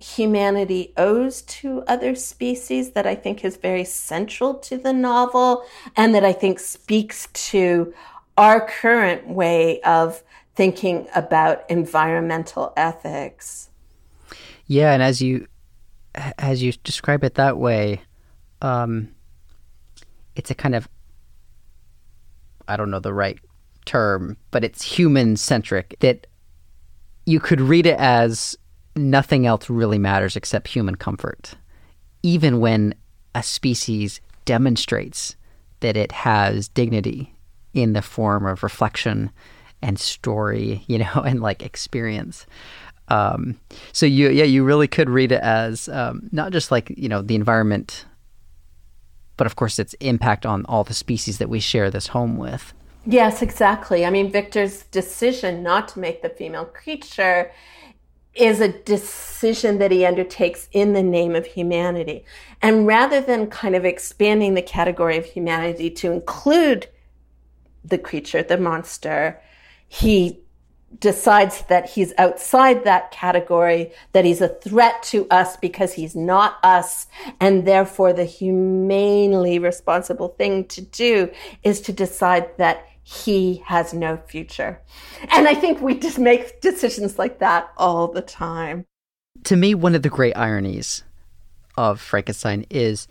humanity 0.00 0.92
owes 0.96 1.42
to 1.42 1.84
other 1.86 2.16
species 2.16 2.90
that 2.90 3.06
I 3.06 3.14
think 3.14 3.44
is 3.44 3.56
very 3.56 3.84
central 3.84 4.54
to 4.54 4.76
the 4.76 4.92
novel 4.92 5.64
and 5.96 6.12
that 6.16 6.24
I 6.24 6.32
think 6.32 6.58
speaks 6.58 7.28
to 7.50 7.94
our 8.36 8.66
current 8.66 9.28
way 9.28 9.80
of 9.82 10.24
thinking 10.56 11.06
about 11.14 11.62
environmental 11.70 12.72
ethics. 12.76 13.70
Yeah, 14.66 14.92
and 14.92 15.00
as 15.00 15.22
you 15.22 15.46
as 16.36 16.64
you 16.64 16.72
describe 16.82 17.22
it 17.22 17.36
that 17.36 17.58
way, 17.58 18.02
um, 18.60 19.14
it's 20.34 20.50
a 20.50 20.54
kind 20.56 20.74
of 20.74 20.88
I 22.66 22.76
don't 22.76 22.90
know 22.90 22.98
the 22.98 23.14
right 23.14 23.38
term, 23.84 24.36
but 24.50 24.64
it's 24.64 24.82
human 24.82 25.36
centric. 25.36 25.94
That 26.00 26.26
you 27.26 27.40
could 27.40 27.60
read 27.60 27.86
it 27.86 27.98
as 27.98 28.56
nothing 28.96 29.46
else 29.46 29.68
really 29.68 29.98
matters 29.98 30.36
except 30.36 30.68
human 30.68 30.94
comfort, 30.94 31.54
even 32.22 32.60
when 32.60 32.94
a 33.34 33.42
species 33.42 34.20
demonstrates 34.44 35.36
that 35.80 35.96
it 35.96 36.12
has 36.12 36.68
dignity 36.68 37.34
in 37.72 37.92
the 37.92 38.02
form 38.02 38.46
of 38.46 38.62
reflection 38.62 39.30
and 39.82 39.98
story, 39.98 40.84
you 40.86 40.98
know, 40.98 41.22
and 41.26 41.40
like 41.40 41.62
experience. 41.62 42.46
Um, 43.08 43.60
so 43.92 44.06
you, 44.06 44.30
yeah, 44.30 44.44
you 44.44 44.64
really 44.64 44.88
could 44.88 45.10
read 45.10 45.32
it 45.32 45.42
as 45.42 45.88
um, 45.90 46.28
not 46.32 46.52
just 46.52 46.70
like 46.70 46.90
you 46.96 47.08
know 47.08 47.20
the 47.20 47.34
environment, 47.34 48.06
but 49.36 49.46
of 49.46 49.56
course 49.56 49.78
its 49.78 49.94
impact 49.94 50.46
on 50.46 50.64
all 50.66 50.84
the 50.84 50.94
species 50.94 51.36
that 51.38 51.50
we 51.50 51.60
share 51.60 51.90
this 51.90 52.08
home 52.08 52.38
with. 52.38 52.72
Yes, 53.06 53.42
exactly. 53.42 54.06
I 54.06 54.10
mean, 54.10 54.30
Victor's 54.30 54.84
decision 54.84 55.62
not 55.62 55.88
to 55.88 55.98
make 56.00 56.22
the 56.22 56.30
female 56.30 56.64
creature 56.64 57.52
is 58.34 58.60
a 58.60 58.68
decision 58.68 59.78
that 59.78 59.90
he 59.90 60.04
undertakes 60.04 60.68
in 60.72 60.92
the 60.92 61.02
name 61.02 61.36
of 61.36 61.46
humanity. 61.46 62.24
And 62.62 62.86
rather 62.86 63.20
than 63.20 63.48
kind 63.48 63.76
of 63.76 63.84
expanding 63.84 64.54
the 64.54 64.62
category 64.62 65.18
of 65.18 65.26
humanity 65.26 65.90
to 65.90 66.10
include 66.12 66.88
the 67.84 67.98
creature, 67.98 68.42
the 68.42 68.58
monster, 68.58 69.40
he 69.86 70.40
decides 70.98 71.62
that 71.62 71.90
he's 71.90 72.12
outside 72.18 72.84
that 72.84 73.10
category, 73.10 73.92
that 74.12 74.24
he's 74.24 74.40
a 74.40 74.48
threat 74.48 75.02
to 75.02 75.28
us 75.28 75.56
because 75.56 75.92
he's 75.92 76.16
not 76.16 76.56
us, 76.62 77.06
and 77.40 77.66
therefore 77.66 78.12
the 78.12 78.24
humanely 78.24 79.58
responsible 79.58 80.28
thing 80.28 80.64
to 80.64 80.80
do 80.80 81.30
is 81.62 81.80
to 81.82 81.92
decide 81.92 82.56
that 82.58 82.86
he 83.04 83.62
has 83.66 83.94
no 83.94 84.16
future. 84.16 84.80
And 85.30 85.46
I 85.46 85.54
think 85.54 85.80
we 85.80 85.98
just 85.98 86.18
make 86.18 86.60
decisions 86.60 87.18
like 87.18 87.38
that 87.38 87.70
all 87.76 88.08
the 88.08 88.22
time. 88.22 88.86
To 89.44 89.56
me, 89.56 89.74
one 89.74 89.94
of 89.94 90.02
the 90.02 90.08
great 90.08 90.36
ironies 90.36 91.04
of 91.76 92.00
Frankenstein 92.00 92.64
is 92.70 93.06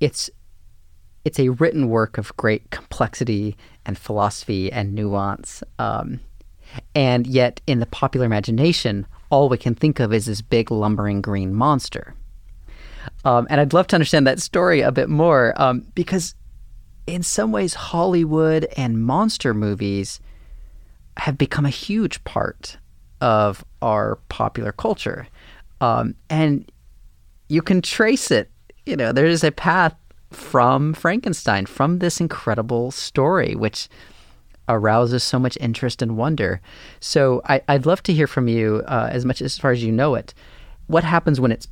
it's 0.00 0.30
it's 1.24 1.40
a 1.40 1.48
written 1.48 1.88
work 1.88 2.16
of 2.18 2.36
great 2.36 2.70
complexity 2.70 3.56
and 3.84 3.98
philosophy 3.98 4.70
and 4.70 4.94
nuance. 4.94 5.62
Um, 5.78 6.20
and 6.94 7.26
yet, 7.26 7.60
in 7.66 7.80
the 7.80 7.86
popular 7.86 8.26
imagination, 8.26 9.06
all 9.30 9.48
we 9.48 9.58
can 9.58 9.74
think 9.74 10.00
of 10.00 10.12
is 10.12 10.26
this 10.26 10.42
big 10.42 10.70
lumbering 10.70 11.20
green 11.20 11.54
monster. 11.54 12.14
Um, 13.24 13.46
and 13.50 13.60
I'd 13.60 13.72
love 13.72 13.86
to 13.88 13.96
understand 13.96 14.26
that 14.26 14.40
story 14.40 14.80
a 14.80 14.92
bit 14.92 15.08
more 15.08 15.54
um, 15.60 15.86
because, 15.94 16.34
in 17.08 17.22
some 17.22 17.52
ways, 17.52 17.74
Hollywood 17.74 18.66
and 18.76 19.02
monster 19.02 19.54
movies 19.54 20.20
have 21.16 21.38
become 21.38 21.64
a 21.64 21.70
huge 21.70 22.22
part 22.24 22.76
of 23.20 23.64
our 23.82 24.16
popular 24.28 24.72
culture. 24.72 25.26
Um, 25.80 26.14
and 26.28 26.70
you 27.48 27.62
can 27.62 27.82
trace 27.82 28.30
it. 28.30 28.50
You 28.86 28.96
know, 28.96 29.12
there 29.12 29.26
is 29.26 29.42
a 29.42 29.50
path 29.50 29.94
from 30.30 30.92
Frankenstein, 30.92 31.66
from 31.66 31.98
this 31.98 32.20
incredible 32.20 32.90
story, 32.90 33.54
which 33.54 33.88
arouses 34.68 35.22
so 35.22 35.38
much 35.38 35.56
interest 35.60 36.02
and 36.02 36.16
wonder. 36.16 36.60
So 37.00 37.40
I, 37.46 37.62
would 37.70 37.86
love 37.86 38.02
to 38.04 38.12
hear 38.12 38.26
from 38.26 38.48
you, 38.48 38.82
uh, 38.86 39.08
as 39.10 39.24
much 39.24 39.40
as 39.40 39.56
far 39.56 39.70
as 39.70 39.82
you 39.82 39.90
know 39.90 40.14
it. 40.14 40.34
What 40.88 41.04
happens 41.04 41.40
when 41.40 41.52
it's 41.52 41.68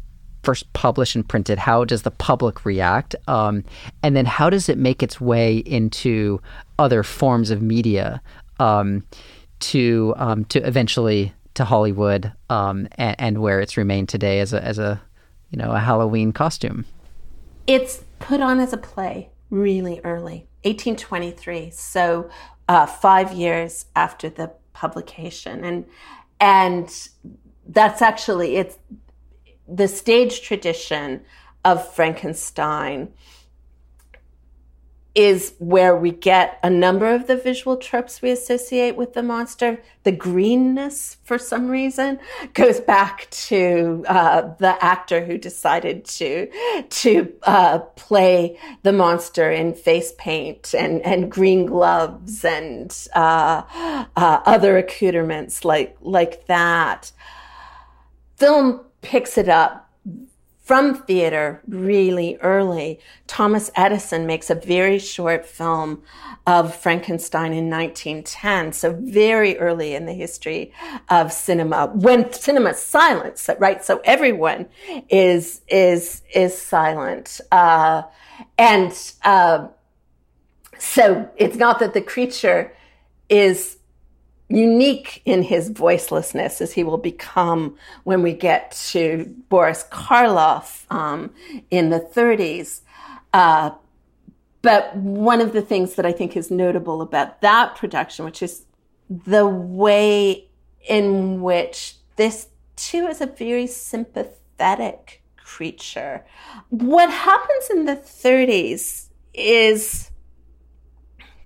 first 0.46 0.72
published 0.72 1.16
and 1.16 1.28
printed? 1.28 1.58
How 1.58 1.84
does 1.84 2.02
the 2.02 2.10
public 2.12 2.64
react? 2.64 3.16
Um, 3.26 3.64
and 4.02 4.14
then 4.14 4.24
how 4.24 4.48
does 4.48 4.68
it 4.68 4.78
make 4.78 5.02
its 5.02 5.20
way 5.20 5.56
into 5.58 6.40
other 6.78 7.02
forms 7.02 7.50
of 7.50 7.60
media 7.60 8.22
um, 8.60 9.04
to 9.58 10.14
um, 10.16 10.44
to 10.46 10.60
eventually 10.60 11.32
to 11.54 11.64
Hollywood 11.64 12.32
um, 12.48 12.86
and, 12.92 13.16
and 13.18 13.38
where 13.38 13.60
it's 13.60 13.76
remained 13.76 14.08
today 14.08 14.38
as 14.38 14.52
a 14.52 14.62
as 14.62 14.78
a 14.78 15.02
you 15.50 15.58
know 15.58 15.72
a 15.72 15.80
Halloween 15.80 16.32
costume? 16.32 16.84
It's 17.66 18.04
put 18.20 18.40
on 18.40 18.60
as 18.60 18.72
a 18.72 18.78
play 18.78 19.30
really 19.50 20.00
early, 20.04 20.46
1823. 20.62 21.70
So 21.70 22.30
uh, 22.68 22.86
five 22.86 23.32
years 23.32 23.86
after 23.96 24.28
the 24.28 24.52
publication, 24.72 25.64
and 25.64 25.86
and 26.40 27.08
that's 27.68 28.00
actually 28.00 28.56
it's 28.56 28.78
the 29.68 29.88
stage 29.88 30.42
tradition 30.42 31.22
of 31.64 31.92
Frankenstein 31.94 33.12
is 35.16 35.54
where 35.58 35.96
we 35.96 36.10
get 36.10 36.60
a 36.62 36.68
number 36.68 37.12
of 37.12 37.26
the 37.26 37.36
visual 37.36 37.78
tropes 37.78 38.20
we 38.20 38.30
associate 38.30 38.96
with 38.96 39.14
the 39.14 39.22
monster. 39.22 39.80
The 40.02 40.12
greenness, 40.12 41.16
for 41.24 41.38
some 41.38 41.68
reason, 41.68 42.20
goes 42.52 42.80
back 42.80 43.26
to 43.30 44.04
uh, 44.08 44.50
the 44.58 44.76
actor 44.84 45.24
who 45.24 45.38
decided 45.38 46.04
to 46.04 46.50
to 46.90 47.32
uh, 47.44 47.78
play 47.78 48.58
the 48.82 48.92
monster 48.92 49.50
in 49.50 49.72
face 49.72 50.12
paint 50.18 50.74
and 50.74 51.00
and 51.00 51.32
green 51.32 51.64
gloves 51.64 52.44
and 52.44 52.94
uh, 53.14 53.62
uh 54.16 54.40
other 54.44 54.76
accoutrements 54.76 55.64
like 55.64 55.96
like 56.02 56.46
that. 56.46 57.10
Film 58.36 58.84
picks 59.06 59.38
it 59.38 59.48
up 59.48 59.88
from 60.64 60.96
theater 60.96 61.62
really 61.68 62.36
early. 62.40 62.98
Thomas 63.28 63.70
Edison 63.76 64.26
makes 64.26 64.50
a 64.50 64.56
very 64.56 64.98
short 64.98 65.46
film 65.46 66.02
of 66.44 66.74
Frankenstein 66.74 67.52
in 67.52 67.70
1910, 67.70 68.72
so 68.72 68.92
very 69.00 69.56
early 69.58 69.94
in 69.94 70.06
the 70.06 70.12
history 70.12 70.72
of 71.08 71.32
cinema, 71.32 71.86
when 71.94 72.32
cinema 72.32 72.70
is 72.70 72.78
silent, 72.78 73.48
right? 73.60 73.84
So 73.84 74.00
everyone 74.04 74.66
is 75.08 75.60
is 75.68 76.22
is 76.34 76.58
silent, 76.58 77.40
uh, 77.52 78.02
and 78.58 78.92
uh, 79.22 79.68
so 80.78 81.30
it's 81.36 81.56
not 81.56 81.78
that 81.78 81.94
the 81.94 82.02
creature 82.02 82.72
is 83.28 83.76
unique 84.48 85.22
in 85.24 85.42
his 85.42 85.70
voicelessness 85.70 86.60
as 86.60 86.72
he 86.72 86.84
will 86.84 86.98
become 86.98 87.76
when 88.04 88.22
we 88.22 88.32
get 88.32 88.70
to 88.70 89.34
Boris 89.48 89.84
Karloff 89.90 90.90
um, 90.90 91.30
in 91.70 91.90
the 91.90 92.00
30s. 92.00 92.80
Uh, 93.32 93.70
but 94.62 94.96
one 94.96 95.40
of 95.40 95.52
the 95.52 95.62
things 95.62 95.94
that 95.94 96.06
I 96.06 96.12
think 96.12 96.36
is 96.36 96.50
notable 96.50 97.02
about 97.02 97.40
that 97.40 97.76
production, 97.76 98.24
which 98.24 98.42
is 98.42 98.64
the 99.08 99.46
way 99.46 100.48
in 100.88 101.42
which 101.42 101.96
this 102.16 102.48
too 102.76 103.06
is 103.06 103.20
a 103.20 103.26
very 103.26 103.66
sympathetic 103.66 105.22
creature. 105.36 106.24
What 106.70 107.10
happens 107.10 107.70
in 107.70 107.84
the 107.84 107.96
30s 107.96 109.06
is, 109.34 110.10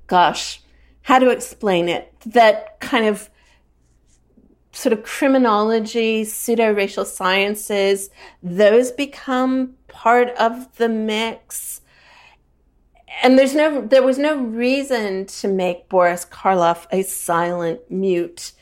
gosh, 0.06 0.62
how 1.10 1.18
to 1.18 1.30
explain 1.30 1.88
it, 1.88 2.14
that 2.24 2.78
kind 2.78 3.04
of 3.04 3.28
sort 4.70 4.92
of 4.92 5.02
criminology, 5.02 6.22
pseudo 6.22 6.72
racial 6.72 7.04
sciences, 7.04 8.10
those 8.44 8.92
become 8.92 9.74
part 9.88 10.28
of 10.38 10.72
the 10.76 10.88
mix. 10.88 11.80
And 13.24 13.36
there's 13.36 13.56
no, 13.56 13.84
there 13.84 14.04
was 14.04 14.18
no 14.18 14.36
reason 14.40 15.26
to 15.26 15.48
make 15.48 15.88
Boris 15.88 16.24
Karloff 16.24 16.86
a 16.92 17.02
silent, 17.02 17.90
mute, 17.90 18.52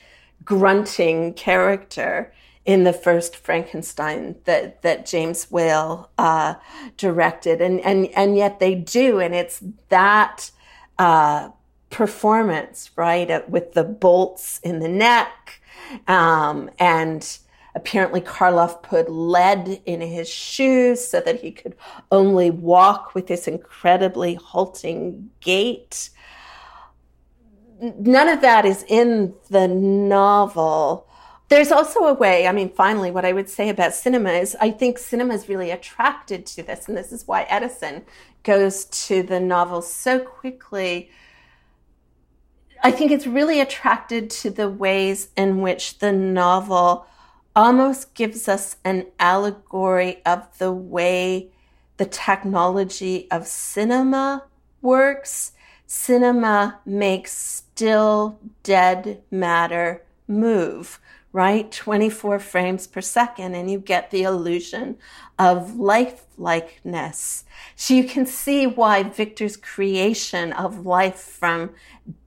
grunting 0.42 1.34
character 1.34 2.32
in 2.64 2.84
the 2.84 2.94
first 2.94 3.36
Frankenstein 3.36 4.36
that 4.44 4.80
that 4.80 5.04
James 5.04 5.50
Whale 5.50 6.08
uh, 6.16 6.54
directed, 6.96 7.60
and 7.60 7.78
and 7.82 8.06
and 8.16 8.38
yet 8.38 8.58
they 8.58 8.74
do, 8.74 9.20
and 9.20 9.34
it's 9.34 9.62
that 9.90 10.50
uh, 10.98 11.50
performance, 11.90 12.90
right? 12.96 13.48
With 13.48 13.72
the 13.72 13.84
bolts 13.84 14.60
in 14.62 14.80
the 14.80 14.88
neck. 14.88 15.60
Um, 16.06 16.70
and 16.78 17.38
apparently 17.74 18.20
Karloff 18.20 18.82
put 18.82 19.10
lead 19.10 19.80
in 19.86 20.00
his 20.00 20.28
shoes 20.28 21.06
so 21.06 21.20
that 21.20 21.40
he 21.40 21.52
could 21.52 21.76
only 22.10 22.50
walk 22.50 23.14
with 23.14 23.26
this 23.26 23.46
incredibly 23.46 24.34
halting 24.34 25.30
gait. 25.40 26.10
None 27.80 28.28
of 28.28 28.40
that 28.40 28.64
is 28.64 28.84
in 28.88 29.34
the 29.50 29.68
novel. 29.68 31.06
There's 31.48 31.72
also 31.72 32.00
a 32.00 32.12
way, 32.12 32.46
I 32.46 32.52
mean, 32.52 32.68
finally, 32.68 33.10
what 33.10 33.24
I 33.24 33.32
would 33.32 33.48
say 33.48 33.68
about 33.68 33.94
cinema 33.94 34.32
is 34.32 34.56
I 34.60 34.70
think 34.70 34.98
cinema 34.98 35.34
is 35.34 35.48
really 35.48 35.70
attracted 35.70 36.44
to 36.46 36.62
this. 36.62 36.88
And 36.88 36.96
this 36.96 37.12
is 37.12 37.26
why 37.26 37.44
Edison 37.44 38.04
goes 38.42 38.84
to 38.86 39.22
the 39.22 39.40
novel 39.40 39.80
so 39.80 40.18
quickly 40.18 41.10
I 42.82 42.90
think 42.90 43.10
it's 43.10 43.26
really 43.26 43.60
attracted 43.60 44.30
to 44.30 44.50
the 44.50 44.68
ways 44.68 45.28
in 45.36 45.60
which 45.60 45.98
the 45.98 46.12
novel 46.12 47.06
almost 47.56 48.14
gives 48.14 48.48
us 48.48 48.76
an 48.84 49.06
allegory 49.18 50.22
of 50.24 50.58
the 50.58 50.72
way 50.72 51.50
the 51.96 52.06
technology 52.06 53.26
of 53.30 53.46
cinema 53.46 54.44
works. 54.80 55.52
Cinema 55.86 56.78
makes 56.86 57.32
still 57.32 58.38
dead 58.62 59.22
matter 59.30 60.04
move 60.28 61.00
right? 61.32 61.70
24 61.70 62.38
frames 62.38 62.86
per 62.86 63.00
second, 63.00 63.54
and 63.54 63.70
you 63.70 63.78
get 63.78 64.10
the 64.10 64.22
illusion 64.22 64.96
of 65.38 65.72
lifelikeness. 65.72 67.44
So 67.76 67.94
you 67.94 68.04
can 68.04 68.26
see 68.26 68.66
why 68.66 69.02
Victor's 69.02 69.56
creation 69.56 70.52
of 70.52 70.86
life 70.86 71.16
from 71.18 71.70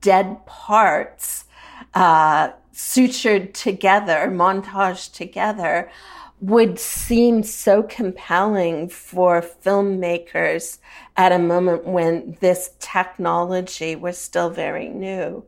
dead 0.02 0.46
parts, 0.46 1.46
uh, 1.94 2.52
sutured 2.74 3.54
together, 3.54 4.30
montaged 4.32 5.14
together, 5.14 5.92
would 6.40 6.80
seem 6.80 7.44
so 7.44 7.84
compelling 7.84 8.90
for 8.90 9.42
filmmakers 9.42 10.80
at 11.16 11.32
a 11.32 11.38
moment 11.38 11.86
when 11.86 12.36
this 12.40 12.72
technology 12.80 13.96
was 13.96 14.18
still 14.18 14.50
very 14.50 14.90
new. 14.90 15.44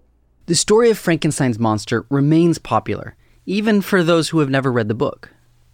The 0.45 0.55
story 0.55 0.91
of 0.91 0.99
Frankenstein's 0.99 1.57
monster 1.57 2.05
remains 2.09 2.59
popular 2.59 3.15
even 3.45 3.81
for 3.81 4.03
those 4.03 4.29
who 4.29 4.39
have 4.39 4.49
never 4.49 4.71
read 4.71 4.87
the 4.87 4.93
book. 4.93 5.29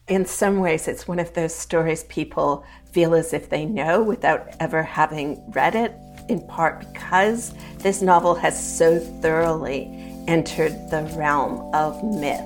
In 0.07 0.25
some 0.25 0.59
ways, 0.59 0.87
it's 0.87 1.07
one 1.07 1.19
of 1.19 1.33
those 1.33 1.53
stories 1.53 2.03
people 2.05 2.65
feel 2.91 3.13
as 3.13 3.33
if 3.33 3.49
they 3.49 3.65
know 3.65 4.01
without 4.01 4.47
ever 4.59 4.81
having 4.81 5.39
read 5.51 5.75
it, 5.75 5.93
in 6.27 6.45
part 6.47 6.79
because 6.91 7.53
this 7.77 8.01
novel 8.01 8.33
has 8.35 8.77
so 8.77 8.99
thoroughly 8.99 9.87
entered 10.27 10.71
the 10.89 11.03
realm 11.15 11.73
of 11.75 12.03
myth. 12.03 12.41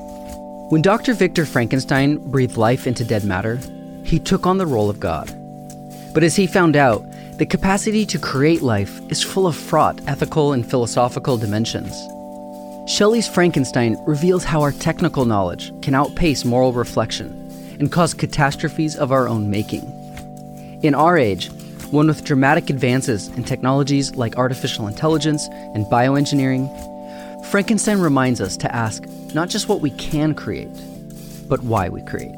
When 0.70 0.82
Dr. 0.82 1.14
Victor 1.14 1.46
Frankenstein 1.46 2.18
breathed 2.32 2.58
life 2.58 2.88
into 2.88 3.06
dead 3.06 3.24
matter, 3.24 3.58
he 4.04 4.20
took 4.20 4.46
on 4.46 4.58
the 4.58 4.66
role 4.66 4.90
of 4.90 5.00
God. 5.00 5.28
But 6.14 6.24
as 6.24 6.36
he 6.36 6.48
found 6.48 6.76
out, 6.76 7.04
the 7.38 7.46
capacity 7.46 8.06
to 8.08 8.20
create 8.20 8.62
life 8.62 9.00
is 9.10 9.24
full 9.24 9.48
of 9.48 9.56
fraught 9.56 10.00
ethical 10.08 10.54
and 10.54 10.70
philosophical 10.70 11.38
dimensions. 11.38 11.94
Shelley's 12.86 13.30
Frankenstein 13.30 13.96
reveals 14.06 14.44
how 14.44 14.62
our 14.62 14.74
technical 14.74 15.24
knowledge 15.24 15.72
can 15.82 15.96
outpace 15.96 16.44
moral 16.44 16.74
reflection 16.74 17.32
and 17.80 17.90
cause 17.90 18.14
catastrophes 18.14 18.98
of 18.98 19.10
our 19.10 19.26
own 19.26 19.50
making. 19.50 19.84
In 20.84 20.94
our 20.94 21.18
age, 21.18 21.50
one 21.92 22.08
with 22.08 22.26
dramatic 22.26 22.70
advances 22.70 23.30
in 23.30 23.46
technologies 23.46 24.16
like 24.16 24.36
artificial 24.36 24.88
intelligence 24.88 25.48
and 25.74 25.86
bioengineering, 25.86 26.68
Frankenstein 27.46 28.00
reminds 28.00 28.42
us 28.42 28.58
to 28.58 28.76
ask 28.76 29.06
not 29.34 29.48
just 29.48 29.70
what 29.70 29.80
we 29.80 29.92
can 29.92 30.36
create, 30.36 30.76
but 31.48 31.64
why 31.64 31.88
we 31.88 32.02
create. 32.02 32.36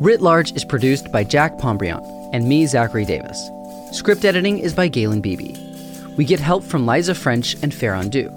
Writ 0.00 0.22
Large 0.22 0.52
is 0.52 0.64
produced 0.64 1.12
by 1.12 1.24
Jack 1.24 1.58
Pombriant 1.58 2.02
and 2.32 2.48
me, 2.48 2.64
Zachary 2.66 3.04
Davis. 3.04 3.50
Script 3.92 4.24
editing 4.24 4.58
is 4.58 4.72
by 4.72 4.88
Galen 4.88 5.20
Beebe. 5.20 5.63
We 6.16 6.24
get 6.24 6.38
help 6.38 6.62
from 6.62 6.86
Liza 6.86 7.14
French 7.14 7.56
and 7.62 7.74
Farron 7.74 8.08
Du. 8.08 8.30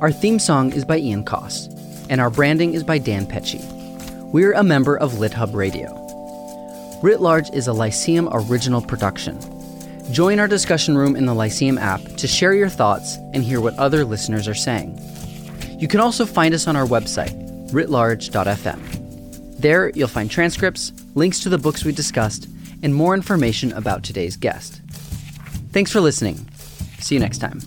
Our 0.00 0.12
theme 0.12 0.38
song 0.38 0.72
is 0.72 0.84
by 0.84 0.98
Ian 0.98 1.24
Coss, 1.24 1.66
and 2.08 2.20
our 2.20 2.30
branding 2.30 2.74
is 2.74 2.84
by 2.84 2.98
Dan 2.98 3.26
Pecci. 3.26 3.60
We're 4.32 4.52
a 4.52 4.62
member 4.62 4.96
of 4.96 5.14
LitHub 5.14 5.52
Radio. 5.52 5.90
Writ 7.02 7.20
Large 7.20 7.50
is 7.50 7.66
a 7.66 7.72
Lyceum 7.72 8.28
original 8.30 8.80
production. 8.80 9.36
Join 10.12 10.38
our 10.38 10.46
discussion 10.46 10.96
room 10.96 11.16
in 11.16 11.26
the 11.26 11.34
Lyceum 11.34 11.76
app 11.76 12.00
to 12.18 12.28
share 12.28 12.54
your 12.54 12.68
thoughts 12.68 13.16
and 13.34 13.42
hear 13.42 13.60
what 13.60 13.76
other 13.78 14.04
listeners 14.04 14.46
are 14.46 14.54
saying. 14.54 14.96
You 15.80 15.88
can 15.88 15.98
also 15.98 16.24
find 16.24 16.54
us 16.54 16.68
on 16.68 16.76
our 16.76 16.86
website, 16.86 17.34
writlarge.fm. 17.70 19.60
There, 19.60 19.90
you'll 19.90 20.06
find 20.06 20.30
transcripts, 20.30 20.92
links 21.16 21.40
to 21.40 21.48
the 21.48 21.58
books 21.58 21.84
we 21.84 21.90
discussed, 21.90 22.48
and 22.84 22.94
more 22.94 23.14
information 23.14 23.72
about 23.72 24.04
today's 24.04 24.36
guest. 24.36 24.80
Thanks 25.72 25.90
for 25.90 26.00
listening. 26.00 26.48
See 27.00 27.14
you 27.14 27.20
next 27.20 27.38
time. 27.38 27.60